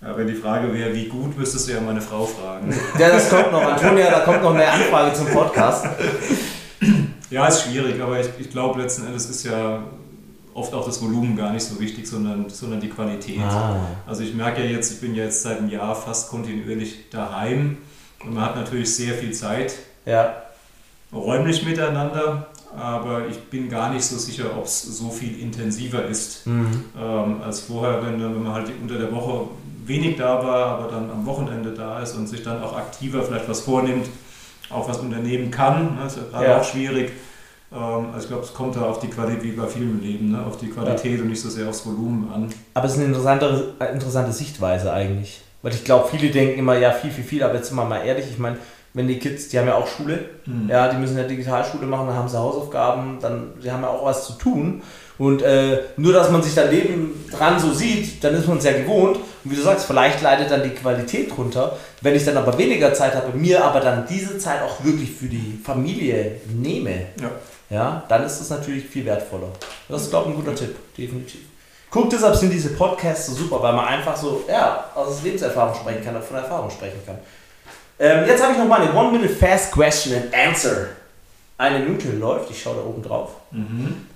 Ja, 0.00 0.16
wenn 0.16 0.26
die 0.26 0.34
Frage 0.34 0.72
wäre, 0.72 0.94
wie 0.94 1.06
gut, 1.06 1.36
müsstest 1.36 1.68
du 1.68 1.72
ja 1.72 1.80
meine 1.80 2.00
Frau 2.00 2.26
fragen. 2.26 2.72
Ja, 2.98 3.08
das 3.08 3.30
kommt 3.30 3.50
noch. 3.50 3.62
Antonia, 3.62 4.10
da 4.10 4.20
kommt 4.20 4.42
noch 4.42 4.54
eine 4.54 4.68
Anfrage 4.68 5.14
zum 5.14 5.28
Podcast. 5.28 5.86
Ja, 7.34 7.46
ist 7.48 7.62
schwierig, 7.64 8.00
aber 8.00 8.20
ich, 8.20 8.28
ich 8.38 8.48
glaube 8.50 8.80
letzten 8.80 9.06
Endes 9.06 9.28
ist 9.28 9.44
ja 9.44 9.82
oft 10.54 10.72
auch 10.72 10.84
das 10.86 11.02
Volumen 11.02 11.36
gar 11.36 11.52
nicht 11.52 11.64
so 11.64 11.80
wichtig, 11.80 12.06
sondern, 12.06 12.48
sondern 12.48 12.80
die 12.80 12.88
Qualität. 12.88 13.40
Ah. 13.40 13.76
Also 14.06 14.22
ich 14.22 14.34
merke 14.34 14.62
ja 14.64 14.70
jetzt, 14.70 14.92
ich 14.92 15.00
bin 15.00 15.16
jetzt 15.16 15.42
seit 15.42 15.58
einem 15.58 15.68
Jahr 15.68 15.96
fast 15.96 16.28
kontinuierlich 16.30 17.10
daheim 17.10 17.78
und 18.24 18.34
man 18.34 18.44
hat 18.44 18.54
natürlich 18.54 18.94
sehr 18.94 19.14
viel 19.14 19.32
Zeit 19.32 19.74
Ja. 20.06 20.32
räumlich 21.12 21.64
miteinander, 21.64 22.46
aber 22.76 23.26
ich 23.28 23.38
bin 23.50 23.68
gar 23.68 23.92
nicht 23.92 24.04
so 24.04 24.16
sicher, 24.16 24.56
ob 24.56 24.66
es 24.66 24.82
so 24.82 25.10
viel 25.10 25.40
intensiver 25.40 26.04
ist 26.06 26.46
Mhm. 26.46 26.84
ähm, 26.96 27.42
als 27.44 27.60
vorher, 27.62 28.00
wenn, 28.04 28.22
wenn 28.22 28.42
man 28.44 28.52
halt 28.52 28.70
unter 28.80 28.96
der 28.98 29.10
Woche 29.12 29.48
wenig 29.86 30.16
da 30.16 30.42
war, 30.44 30.66
aber 30.78 30.88
dann 30.90 31.10
am 31.10 31.26
Wochenende 31.26 31.70
da 31.72 32.00
ist 32.00 32.14
und 32.14 32.28
sich 32.28 32.42
dann 32.44 32.62
auch 32.62 32.76
aktiver 32.76 33.22
vielleicht 33.24 33.48
was 33.48 33.60
vornimmt, 33.62 34.06
auch 34.70 34.88
was 34.88 34.98
unternehmen 34.98 35.50
kann. 35.50 35.96
Ne? 35.96 36.06
Ist 36.06 36.16
ja 36.16 36.22
gerade 36.30 36.44
Ja. 36.46 36.60
auch 36.60 36.64
schwierig. 36.64 37.12
Ähm, 37.72 38.06
also 38.12 38.18
ich 38.24 38.28
glaube, 38.28 38.44
es 38.44 38.54
kommt 38.54 38.76
da 38.76 38.82
auf 38.82 38.98
die 39.00 39.08
Qualität, 39.08 39.42
wie 39.42 39.52
bei 39.52 39.66
vielen 39.66 40.00
Leben, 40.02 40.32
ne? 40.32 40.44
auf 40.46 40.56
die 40.56 40.68
Qualität 40.68 41.20
und 41.20 41.28
nicht 41.28 41.40
so 41.40 41.48
sehr 41.50 41.68
aufs 41.68 41.84
Volumen 41.86 42.30
an. 42.32 42.48
Aber 42.74 42.86
es 42.86 42.92
ist 42.92 42.98
eine 42.98 43.06
interessante, 43.08 43.74
äh, 43.80 43.92
interessante 43.92 44.32
Sichtweise 44.32 44.92
eigentlich. 44.92 45.40
Weil 45.62 45.72
ich 45.72 45.84
glaube, 45.84 46.08
viele 46.10 46.30
denken 46.30 46.58
immer, 46.58 46.76
ja, 46.78 46.92
viel, 46.92 47.10
viel, 47.10 47.24
viel, 47.24 47.42
aber 47.42 47.54
jetzt 47.54 47.68
sind 47.68 47.76
wir 47.76 47.84
mal 47.84 48.04
ehrlich, 48.04 48.26
ich 48.30 48.38
meine, 48.38 48.58
wenn 48.92 49.08
die 49.08 49.18
Kids, 49.18 49.48
die 49.48 49.58
haben 49.58 49.66
ja 49.66 49.74
auch 49.74 49.86
Schule, 49.88 50.20
Mhm. 50.46 50.68
ja, 50.68 50.88
die 50.88 50.96
müssen 50.98 51.16
ja 51.16 51.24
Digitalschule 51.24 51.86
machen, 51.86 52.06
dann 52.06 52.16
haben 52.16 52.28
sie 52.28 52.38
Hausaufgaben, 52.38 53.18
dann, 53.20 53.54
die 53.62 53.70
haben 53.72 53.82
ja 53.82 53.88
auch 53.88 54.04
was 54.04 54.26
zu 54.26 54.34
tun. 54.34 54.82
Und 55.16 55.42
äh, 55.42 55.78
nur, 55.96 56.12
dass 56.12 56.30
man 56.30 56.42
sich 56.42 56.54
daneben 56.54 57.24
dran 57.30 57.58
so 57.60 57.72
sieht, 57.72 58.22
dann 58.24 58.34
ist 58.34 58.48
man 58.48 58.58
es 58.58 58.64
ja 58.64 58.72
gewohnt. 58.72 59.16
Und 59.16 59.50
wie 59.50 59.54
du 59.54 59.62
sagst, 59.62 59.86
vielleicht 59.86 60.20
leidet 60.22 60.50
dann 60.50 60.62
die 60.64 60.70
Qualität 60.70 61.36
runter. 61.38 61.76
Wenn 62.00 62.16
ich 62.16 62.24
dann 62.24 62.36
aber 62.36 62.58
weniger 62.58 62.92
Zeit 62.94 63.14
habe, 63.14 63.36
mir 63.36 63.64
aber 63.64 63.78
dann 63.80 64.06
diese 64.08 64.38
Zeit 64.38 64.60
auch 64.62 64.82
wirklich 64.84 65.12
für 65.12 65.26
die 65.26 65.60
Familie 65.64 66.40
nehme, 66.48 67.06
Ja. 67.20 67.30
ja, 67.70 68.02
dann 68.08 68.24
ist 68.24 68.40
das 68.40 68.50
natürlich 68.50 68.86
viel 68.86 69.04
wertvoller. 69.04 69.48
Das 69.88 70.02
ist, 70.02 70.10
glaube 70.10 70.30
ich, 70.30 70.36
ein 70.36 70.44
guter 70.44 70.56
Tipp, 70.56 70.74
definitiv. 70.98 71.40
Guck, 71.90 72.10
deshalb 72.10 72.34
sind 72.34 72.52
diese 72.52 72.70
Podcasts 72.70 73.26
so 73.26 73.34
super, 73.34 73.62
weil 73.62 73.72
man 73.72 73.84
einfach 73.84 74.16
so, 74.16 74.42
ja, 74.48 74.84
aus 74.96 75.22
Lebenserfahrung 75.22 75.76
sprechen 75.76 76.04
kann, 76.04 76.20
von 76.20 76.36
Erfahrung 76.38 76.68
sprechen 76.68 76.98
kann. 77.06 77.18
Ähm, 78.00 78.26
jetzt 78.26 78.42
habe 78.42 78.52
ich 78.54 78.58
noch 78.58 78.66
mal 78.66 78.80
eine 78.80 78.92
One-Minute 78.92 79.32
Fast 79.32 79.70
Question 79.70 80.16
and 80.16 80.34
Answer. 80.34 80.88
Eine 81.56 81.78
Minute 81.78 82.08
läuft, 82.10 82.50
ich 82.50 82.60
schaue 82.60 82.74
da 82.76 82.82
oben 82.82 83.00
drauf. 83.00 83.30
Mhm. 83.52 84.06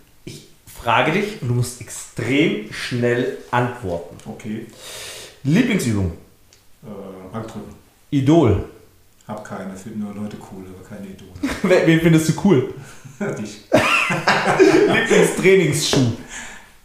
Frage 0.83 1.13
dich 1.13 1.41
und 1.43 1.49
du 1.49 1.55
musst 1.55 1.81
extrem 1.81 2.73
schnell 2.73 3.39
antworten. 3.51 4.17
Okay. 4.27 4.67
Lieblingsübung, 5.45 6.13
Äh, 6.83 6.87
Bankdrücken. 7.33 7.75
Idol. 8.11 8.65
Hab 9.27 9.45
keine, 9.45 9.77
finde 9.77 9.99
nur 9.99 10.15
Leute 10.15 10.37
cool, 10.53 10.65
aber 10.75 10.89
keine 10.89 11.09
Idole. 11.09 11.31
Wen 11.63 11.87
wen 11.87 12.01
findest 12.01 12.29
du 12.31 12.33
cool? 12.45 12.75
Dich. 13.39 13.63
Lieblingstrainingsschuh. 14.89 16.13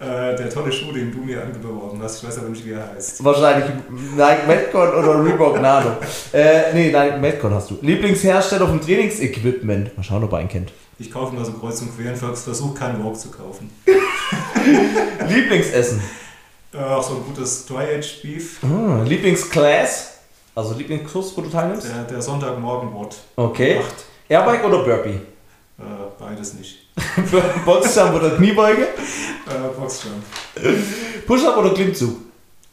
Äh, 0.03 0.35
der 0.35 0.49
tolle 0.49 0.71
Schuh, 0.71 0.91
den 0.91 1.11
du 1.11 1.19
mir 1.19 1.41
angeboten 1.41 1.99
hast, 2.01 2.21
ich 2.21 2.27
weiß 2.27 2.39
aber 2.39 2.49
nicht, 2.49 2.65
wie 2.65 2.71
er 2.71 2.89
heißt. 2.89 3.23
Wahrscheinlich 3.23 3.69
Nike 3.89 4.47
Metcon 4.47 4.89
oder 4.89 5.23
Reebok 5.23 5.61
Nano. 5.61 5.91
Äh, 6.33 6.73
nee, 6.73 6.91
Nike 6.91 7.19
Metcon 7.19 7.53
hast 7.53 7.69
du. 7.69 7.77
Lieblingshersteller 7.81 8.67
vom 8.67 8.81
Trainingsequipment. 8.81 9.95
Mal 9.95 10.03
schauen, 10.03 10.23
ob 10.23 10.31
er 10.33 10.39
einen 10.39 10.49
kennt. 10.49 10.73
Ich 10.99 11.11
kaufe 11.11 11.33
mal 11.33 11.45
so 11.45 11.53
kreuz 11.53 11.81
und 11.81 11.95
quer 11.95 12.11
und 12.11 12.37
versuche 12.37 12.73
keinen 12.73 13.03
Walk 13.03 13.17
zu 13.17 13.29
kaufen. 13.29 13.69
Lieblingsessen. 15.29 16.01
Äh, 16.73 16.77
auch 16.77 17.03
so 17.03 17.15
ein 17.15 17.23
gutes 17.23 17.65
Dry-Aged 17.65 18.21
Beef. 18.23 18.59
Ah, 18.63 19.03
Lieblingsclass. 19.03 20.17
Also 20.55 20.73
Lieblingskurs, 20.75 21.37
wo 21.37 21.41
du 21.41 21.49
teilnimmst. 21.49 21.87
Der, 21.87 22.03
der 22.03 22.21
Sonntagmorgen-Bot. 22.21 23.15
Okay. 23.35 23.79
Airbike 24.27 24.65
oder 24.65 24.83
Burpee? 24.83 25.19
Äh, 25.79 25.83
beides 26.19 26.55
nicht. 26.55 26.82
Boxjump 27.65 28.13
oder 28.15 28.31
Kniebeuge? 28.37 28.83
Äh, 28.83 29.79
Boxjump. 29.79 30.23
Push-Up 31.25 31.57
oder 31.57 31.73
Klimmzug? 31.73 32.17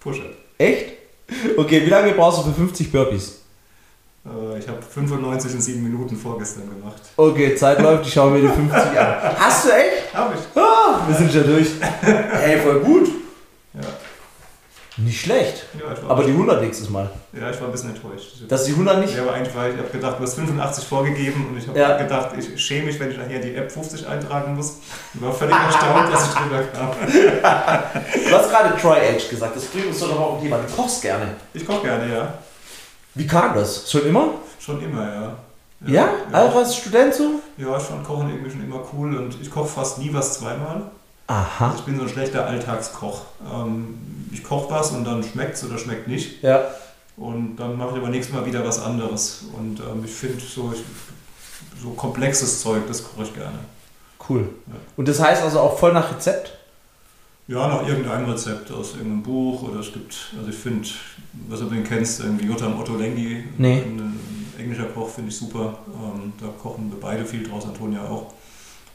Push-Up. 0.00 0.30
Echt? 0.58 0.92
Okay, 1.56 1.82
wie 1.84 1.90
lange 1.90 2.12
brauchst 2.12 2.40
du 2.40 2.50
für 2.50 2.54
50 2.60 2.90
Burpees? 2.92 3.40
Äh, 4.26 4.58
ich 4.58 4.68
habe 4.68 4.82
95 4.82 5.52
in 5.54 5.60
7 5.60 5.82
Minuten 5.82 6.16
vorgestern 6.16 6.68
gemacht. 6.68 7.00
Okay, 7.16 7.54
Zeit 7.54 7.80
läuft, 7.82 8.06
ich 8.06 8.12
schaue 8.12 8.32
mir 8.32 8.42
die 8.42 8.48
50 8.48 8.72
an. 8.72 9.36
Hast 9.38 9.64
du 9.64 9.70
echt? 9.70 10.14
Hab 10.14 10.34
ich. 10.34 10.40
Ah, 10.60 11.00
wir 11.06 11.16
sind 11.16 11.32
schon 11.32 11.46
durch. 11.46 11.68
Hey, 12.02 12.58
voll 12.60 12.80
gut. 12.80 13.08
Nicht 15.04 15.20
schlecht. 15.20 15.64
Ja, 15.78 16.08
Aber 16.08 16.24
die 16.24 16.32
100 16.32 16.60
nächstes 16.62 16.90
Mal. 16.90 17.08
ja, 17.32 17.50
ich 17.50 17.60
war 17.60 17.68
ein 17.68 17.72
bisschen 17.72 17.94
enttäuscht. 17.94 18.32
Dass 18.48 18.64
die 18.64 18.72
100 18.72 18.98
nicht? 19.00 19.14
Ja, 19.16 19.22
aber 19.22 19.34
eigentlich 19.34 19.54
war 19.54 19.68
ich, 19.68 19.74
ich 19.74 19.80
habe 19.80 19.90
gedacht, 19.90 20.16
du 20.18 20.22
hast 20.22 20.34
85 20.34 20.84
vorgegeben 20.84 21.46
und 21.50 21.58
ich 21.58 21.68
habe 21.68 21.78
Ja. 21.78 21.96
gedacht, 21.96 22.30
ich 22.38 22.60
schäme 22.62 22.86
mich, 22.86 22.98
wenn 23.00 23.10
ich 23.10 23.16
nachher 23.18 23.38
die 23.38 23.54
App 23.54 23.70
50 23.70 24.06
eintragen 24.06 24.54
muss. 24.56 24.78
Ich 25.14 25.20
war 25.22 25.32
völlig 25.32 25.54
erstaunt, 25.56 26.12
dass 26.12 26.24
ich 26.28 26.34
drüber 26.34 26.62
kam. 26.64 26.90
Du 28.28 28.36
hast 28.36 28.50
gerade 28.50 28.76
Tri-Age 28.80 29.28
gesagt, 29.30 29.56
das 29.56 29.64
bringt 29.66 29.86
uns 29.86 30.00
doch 30.00 30.08
noch 30.14 30.36
ein 30.36 30.42
Thema. 30.42 30.58
Du 30.58 30.74
kochst 30.82 31.02
gerne. 31.02 31.34
Ich 31.54 31.66
koche 31.66 31.82
gerne, 31.82 32.12
ja. 32.12 32.34
Wie 33.14 33.26
kam 33.26 33.54
das? 33.54 33.90
Schon 33.90 34.06
immer? 34.06 34.34
Schon 34.58 34.82
immer, 34.82 35.02
ja. 35.04 35.36
Ja? 35.86 35.92
ja. 35.92 36.08
Also 36.32 36.58
als 36.58 36.76
Student 36.76 37.14
so? 37.14 37.40
Ja, 37.56 37.76
ich 37.76 37.82
fand 37.82 38.04
Kochen 38.04 38.28
irgendwie 38.28 38.50
schon 38.50 38.62
immer 38.64 38.82
cool 38.92 39.16
und 39.16 39.36
ich 39.40 39.50
koche 39.50 39.68
fast 39.68 39.98
nie 39.98 40.10
was 40.12 40.34
zweimal. 40.38 40.82
Aha. 41.30 41.66
Also 41.66 41.78
ich 41.78 41.84
bin 41.84 41.96
so 41.96 42.02
ein 42.02 42.08
schlechter 42.08 42.44
Alltagskoch. 42.44 43.22
Ähm, 43.54 43.98
ich 44.32 44.42
koche 44.42 44.68
was 44.70 44.90
und 44.90 45.04
dann 45.04 45.22
schmeckt 45.22 45.54
es 45.54 45.64
oder 45.64 45.78
schmeckt 45.78 46.08
nicht. 46.08 46.42
Ja. 46.42 46.62
Und 47.16 47.54
dann 47.56 47.76
mache 47.76 47.90
ich 47.92 47.96
aber 47.98 48.08
nächstes 48.08 48.34
Mal 48.34 48.44
wieder 48.44 48.66
was 48.66 48.82
anderes. 48.82 49.44
Und 49.56 49.78
ähm, 49.78 50.02
ich 50.04 50.10
finde 50.10 50.40
so, 50.40 50.72
ich, 50.74 50.82
so 51.80 51.90
komplexes 51.90 52.60
Zeug, 52.60 52.82
das 52.88 53.04
koche 53.04 53.22
ich 53.24 53.34
gerne. 53.34 53.58
Cool. 54.28 54.48
Ja. 54.66 54.74
Und 54.96 55.06
das 55.06 55.20
heißt 55.20 55.42
also 55.42 55.60
auch 55.60 55.78
voll 55.78 55.92
nach 55.92 56.10
Rezept? 56.12 56.56
Ja, 57.46 57.68
nach 57.68 57.86
irgendeinem 57.86 58.28
Rezept 58.28 58.70
aus 58.72 58.92
irgendeinem 58.94 59.22
Buch 59.22 59.62
oder 59.62 59.80
es 59.80 59.92
gibt, 59.92 60.16
also 60.36 60.50
ich 60.50 60.56
finde, 60.56 60.88
was 61.48 61.60
du 61.60 61.66
den 61.66 61.84
kennst, 61.84 62.20
irgendwie 62.20 62.46
Jotam 62.46 62.78
Otto 62.78 62.96
Lengi, 62.96 63.44
Nee. 63.58 63.82
ein, 63.82 63.98
ein 63.98 64.54
englischer 64.58 64.84
Koch, 64.86 65.08
finde 65.08 65.30
ich 65.30 65.36
super. 65.36 65.78
Ähm, 65.88 66.32
da 66.40 66.46
kochen 66.60 66.90
wir 66.90 67.00
beide 67.00 67.24
viel 67.24 67.48
draus, 67.48 67.64
Antonia 67.66 68.02
auch. 68.04 68.32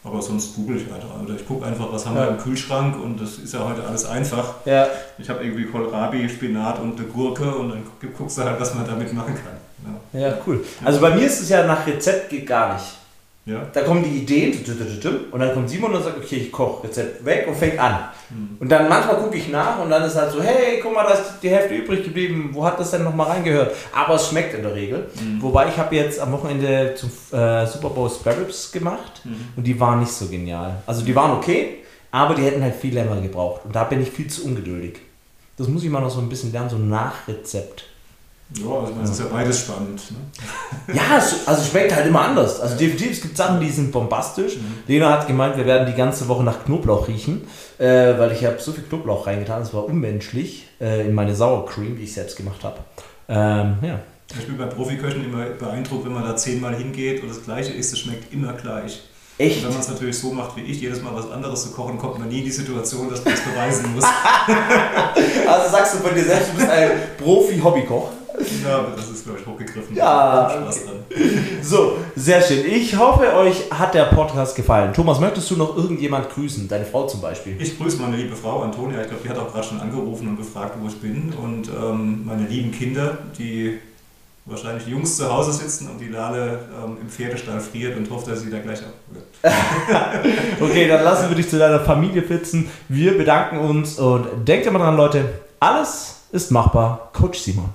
Aber 0.05 0.21
sonst 0.21 0.55
google 0.55 0.77
ich 0.77 0.83
einfach. 0.93 1.09
Oder 1.23 1.33
ich 1.35 1.47
gucke 1.47 1.65
einfach, 1.65 1.91
was 1.91 2.05
haben 2.05 2.15
Ja. 2.15 2.23
wir 2.25 2.29
im 2.29 2.37
Kühlschrank 2.37 2.95
und 3.03 3.19
das 3.19 3.39
ist 3.39 3.53
ja 3.53 3.67
heute 3.67 3.83
alles 3.85 4.05
einfach. 4.05 4.53
Ja. 4.65 4.87
Ich 5.17 5.27
habe 5.29 5.43
irgendwie 5.43 5.65
Kohlrabi, 5.65 6.29
Spinat 6.29 6.79
und 6.79 6.97
eine 6.99 7.07
Gurke 7.07 7.53
und 7.55 7.69
dann 7.69 7.83
gu- 7.83 8.07
guckst 8.15 8.37
du 8.37 8.43
halt, 8.43 8.59
was 8.59 8.75
man 8.75 8.85
damit 8.85 9.11
machen 9.13 9.33
kann. 9.33 9.57
Ja. 10.13 10.19
Ja, 10.29 10.33
cool. 10.45 10.63
Also 10.83 11.01
bei 11.01 11.09
mir 11.15 11.25
ist 11.25 11.41
es 11.41 11.49
ja 11.49 11.65
nach 11.65 11.85
Rezept 11.87 12.29
geht 12.29 12.45
gar 12.47 12.73
nicht. 12.73 12.85
Ja? 13.45 13.61
Da 13.73 13.81
kommen 13.81 14.03
die 14.03 14.19
Ideen 14.21 14.53
und 15.31 15.39
dann 15.39 15.53
kommt 15.53 15.69
Simon 15.69 15.93
und 15.93 16.03
sagt, 16.03 16.17
okay, 16.17 16.37
ich 16.37 16.51
koche 16.51 16.83
Rezept 16.87 17.23
weg 17.23 17.45
und 17.47 17.55
fängt 17.55 17.77
an. 17.79 18.09
Hm. 18.29 18.57
Und 18.59 18.69
dann 18.69 18.89
manchmal 18.89 19.17
gucke 19.17 19.37
ich 19.37 19.49
nach 19.49 19.79
und 19.79 19.89
dann 19.91 20.03
ist 20.03 20.15
halt 20.15 20.31
so, 20.31 20.41
hey, 20.41 20.79
guck 20.81 20.93
mal, 20.93 21.03
da 21.03 21.13
ist 21.13 21.35
die 21.43 21.49
Hälfte 21.49 21.75
übrig 21.75 22.03
geblieben. 22.03 22.49
Wo 22.53 22.65
hat 22.65 22.79
das 22.79 22.91
denn 22.91 23.03
nochmal 23.03 23.27
reingehört? 23.27 23.75
Aber 23.93 24.15
es 24.15 24.27
schmeckt 24.29 24.55
in 24.55 24.63
der 24.63 24.73
Regel. 24.73 25.09
Mhm. 25.21 25.41
Wobei 25.41 25.67
ich 25.69 25.77
habe 25.77 25.95
jetzt 25.95 26.19
am 26.19 26.31
Wochenende 26.31 26.95
zum 26.95 27.09
äh, 27.37 27.67
Super 27.67 27.89
Bowl 27.89 28.09
Spare 28.09 28.39
Ribs 28.39 28.71
gemacht 28.71 29.21
Mhm. 29.25 29.35
und 29.57 29.63
die 29.65 29.79
waren 29.79 29.99
nicht 29.99 30.11
so 30.11 30.27
genial. 30.27 30.75
Also 30.85 31.03
die 31.05 31.15
waren 31.15 31.31
okay, 31.37 31.79
aber 32.11 32.33
die 32.35 32.43
hätten 32.43 32.61
halt 32.63 32.75
viel 32.75 32.93
länger 32.93 33.19
gebraucht. 33.21 33.61
Und 33.65 33.75
da 33.75 33.83
bin 33.83 34.01
ich 34.01 34.09
viel 34.11 34.27
zu 34.27 34.45
ungeduldig. 34.45 34.97
Das 35.57 35.67
muss 35.67 35.83
ich 35.83 35.89
mal 35.89 36.01
noch 36.01 36.09
so 36.09 36.19
ein 36.19 36.29
bisschen 36.29 36.51
lernen, 36.51 36.69
so 36.69 36.75
ein 36.77 36.89
Nachrezept. 36.89 37.85
Ja, 38.53 38.79
also 38.79 38.93
es 39.03 39.09
ist 39.09 39.19
ja 39.19 39.25
beides 39.31 39.59
spannend. 39.59 40.01
Ne? 40.11 40.95
Ja, 40.95 41.21
also 41.45 41.69
schmeckt 41.69 41.95
halt 41.95 42.05
immer 42.05 42.21
anders. 42.21 42.59
Also 42.59 42.77
definitiv, 42.77 43.11
es 43.11 43.21
gibt 43.21 43.35
Sachen, 43.35 43.59
die 43.59 43.69
sind 43.69 43.91
bombastisch. 43.91 44.57
Lena 44.87 45.11
hat 45.11 45.27
gemeint, 45.27 45.57
wir 45.57 45.65
werden 45.65 45.87
die 45.87 45.97
ganze 45.97 46.27
Woche 46.27 46.43
nach 46.43 46.63
Knoblauch 46.63 47.07
riechen, 47.07 47.47
äh, 47.79 48.17
weil 48.17 48.31
ich 48.31 48.45
habe 48.45 48.57
so 48.59 48.71
viel 48.71 48.83
Knoblauch 48.83 49.25
reingetan, 49.25 49.63
es 49.63 49.73
war 49.73 49.85
unmenschlich 49.85 50.67
äh, 50.79 51.07
in 51.07 51.15
meine 51.15 51.35
Sour 51.35 51.65
Cream, 51.65 51.97
die 51.97 52.03
ich 52.03 52.13
selbst 52.13 52.37
gemacht 52.37 52.63
habe. 52.63 52.77
Ähm, 53.27 53.77
ja. 53.81 53.99
Ich 54.37 54.45
bin 54.45 54.57
bei 54.57 54.65
Profiköchen 54.65 55.25
immer 55.25 55.45
beeindruckt, 55.45 56.05
wenn 56.05 56.13
man 56.13 56.23
da 56.23 56.35
zehnmal 56.35 56.75
hingeht 56.75 57.23
und 57.23 57.29
das 57.29 57.43
Gleiche 57.43 57.73
isst, 57.73 57.93
es 57.93 57.99
schmeckt 57.99 58.31
immer 58.31 58.53
gleich. 58.53 59.01
Echt? 59.37 59.57
Und 59.57 59.65
wenn 59.65 59.71
man 59.73 59.81
es 59.81 59.89
natürlich 59.89 60.17
so 60.17 60.31
macht 60.31 60.55
wie 60.55 60.61
ich, 60.61 60.79
jedes 60.79 61.01
Mal 61.01 61.13
was 61.13 61.29
anderes 61.29 61.63
zu 61.63 61.71
kochen, 61.71 61.97
kommt 61.97 62.19
man 62.19 62.29
nie 62.29 62.39
in 62.39 62.45
die 62.45 62.51
Situation, 62.51 63.09
dass 63.09 63.23
man 63.25 63.33
es 63.33 63.41
beweisen 63.41 63.93
muss. 63.93 64.05
Also 65.47 65.71
sagst 65.71 65.93
du 65.93 65.97
von 65.99 66.15
dir 66.15 66.23
selbst, 66.23 66.51
du 66.51 66.55
bist 66.55 66.69
ein 66.69 66.91
Profi-Hobbykoch. 67.17 68.09
Ja, 68.63 68.77
aber 68.79 68.95
das 68.95 69.09
ist, 69.09 69.23
glaube 69.25 69.39
ich, 69.39 69.45
hochgegriffen. 69.45 69.95
Ja, 69.95 70.49
Spaß 70.49 70.81
okay. 70.81 70.85
dran. 70.87 71.35
So, 71.61 71.97
sehr 72.15 72.41
schön. 72.41 72.65
Ich 72.65 72.95
hoffe, 72.97 73.33
euch 73.35 73.71
hat 73.71 73.93
der 73.93 74.05
Podcast 74.05 74.55
gefallen. 74.55 74.93
Thomas, 74.93 75.19
möchtest 75.19 75.49
du 75.51 75.55
noch 75.55 75.75
irgendjemand 75.75 76.29
grüßen? 76.29 76.67
Deine 76.67 76.85
Frau 76.85 77.07
zum 77.07 77.21
Beispiel? 77.21 77.59
Ich 77.59 77.77
grüße 77.77 78.01
meine 78.01 78.17
liebe 78.17 78.35
Frau 78.35 78.61
Antonia. 78.61 79.01
Ich 79.01 79.07
glaube, 79.07 79.23
die 79.23 79.29
hat 79.29 79.37
auch 79.37 79.51
gerade 79.51 79.67
schon 79.67 79.79
angerufen 79.79 80.27
und 80.27 80.37
gefragt, 80.37 80.75
wo 80.79 80.87
ich 80.87 80.99
bin. 81.01 81.33
Und 81.41 81.69
ähm, 81.69 82.25
meine 82.25 82.47
lieben 82.47 82.71
Kinder, 82.71 83.17
die 83.37 83.79
wahrscheinlich 84.45 84.87
Jungs 84.87 85.17
zu 85.17 85.31
Hause 85.31 85.51
sitzen 85.51 85.89
und 85.89 85.99
die 85.99 86.09
Lale 86.09 86.59
ähm, 86.83 86.97
im 87.01 87.09
Pferdestall 87.09 87.59
friert 87.59 87.97
und 87.97 88.09
hofft, 88.11 88.27
dass 88.27 88.41
sie 88.41 88.51
da 88.51 88.59
gleich 88.59 88.79
abholt. 88.79 89.25
Okay, 90.61 90.87
dann 90.87 91.03
lassen 91.03 91.29
wir 91.29 91.35
dich 91.35 91.49
zu 91.49 91.57
deiner 91.57 91.79
Familie 91.79 92.21
flitzen. 92.21 92.69
Wir 92.87 93.17
bedanken 93.17 93.57
uns 93.57 93.97
und 93.97 94.47
denkt 94.47 94.67
immer 94.67 94.79
dran, 94.79 94.95
Leute, 94.95 95.25
alles 95.59 96.21
ist 96.31 96.51
machbar. 96.51 97.09
Coach 97.13 97.39
Simon. 97.39 97.69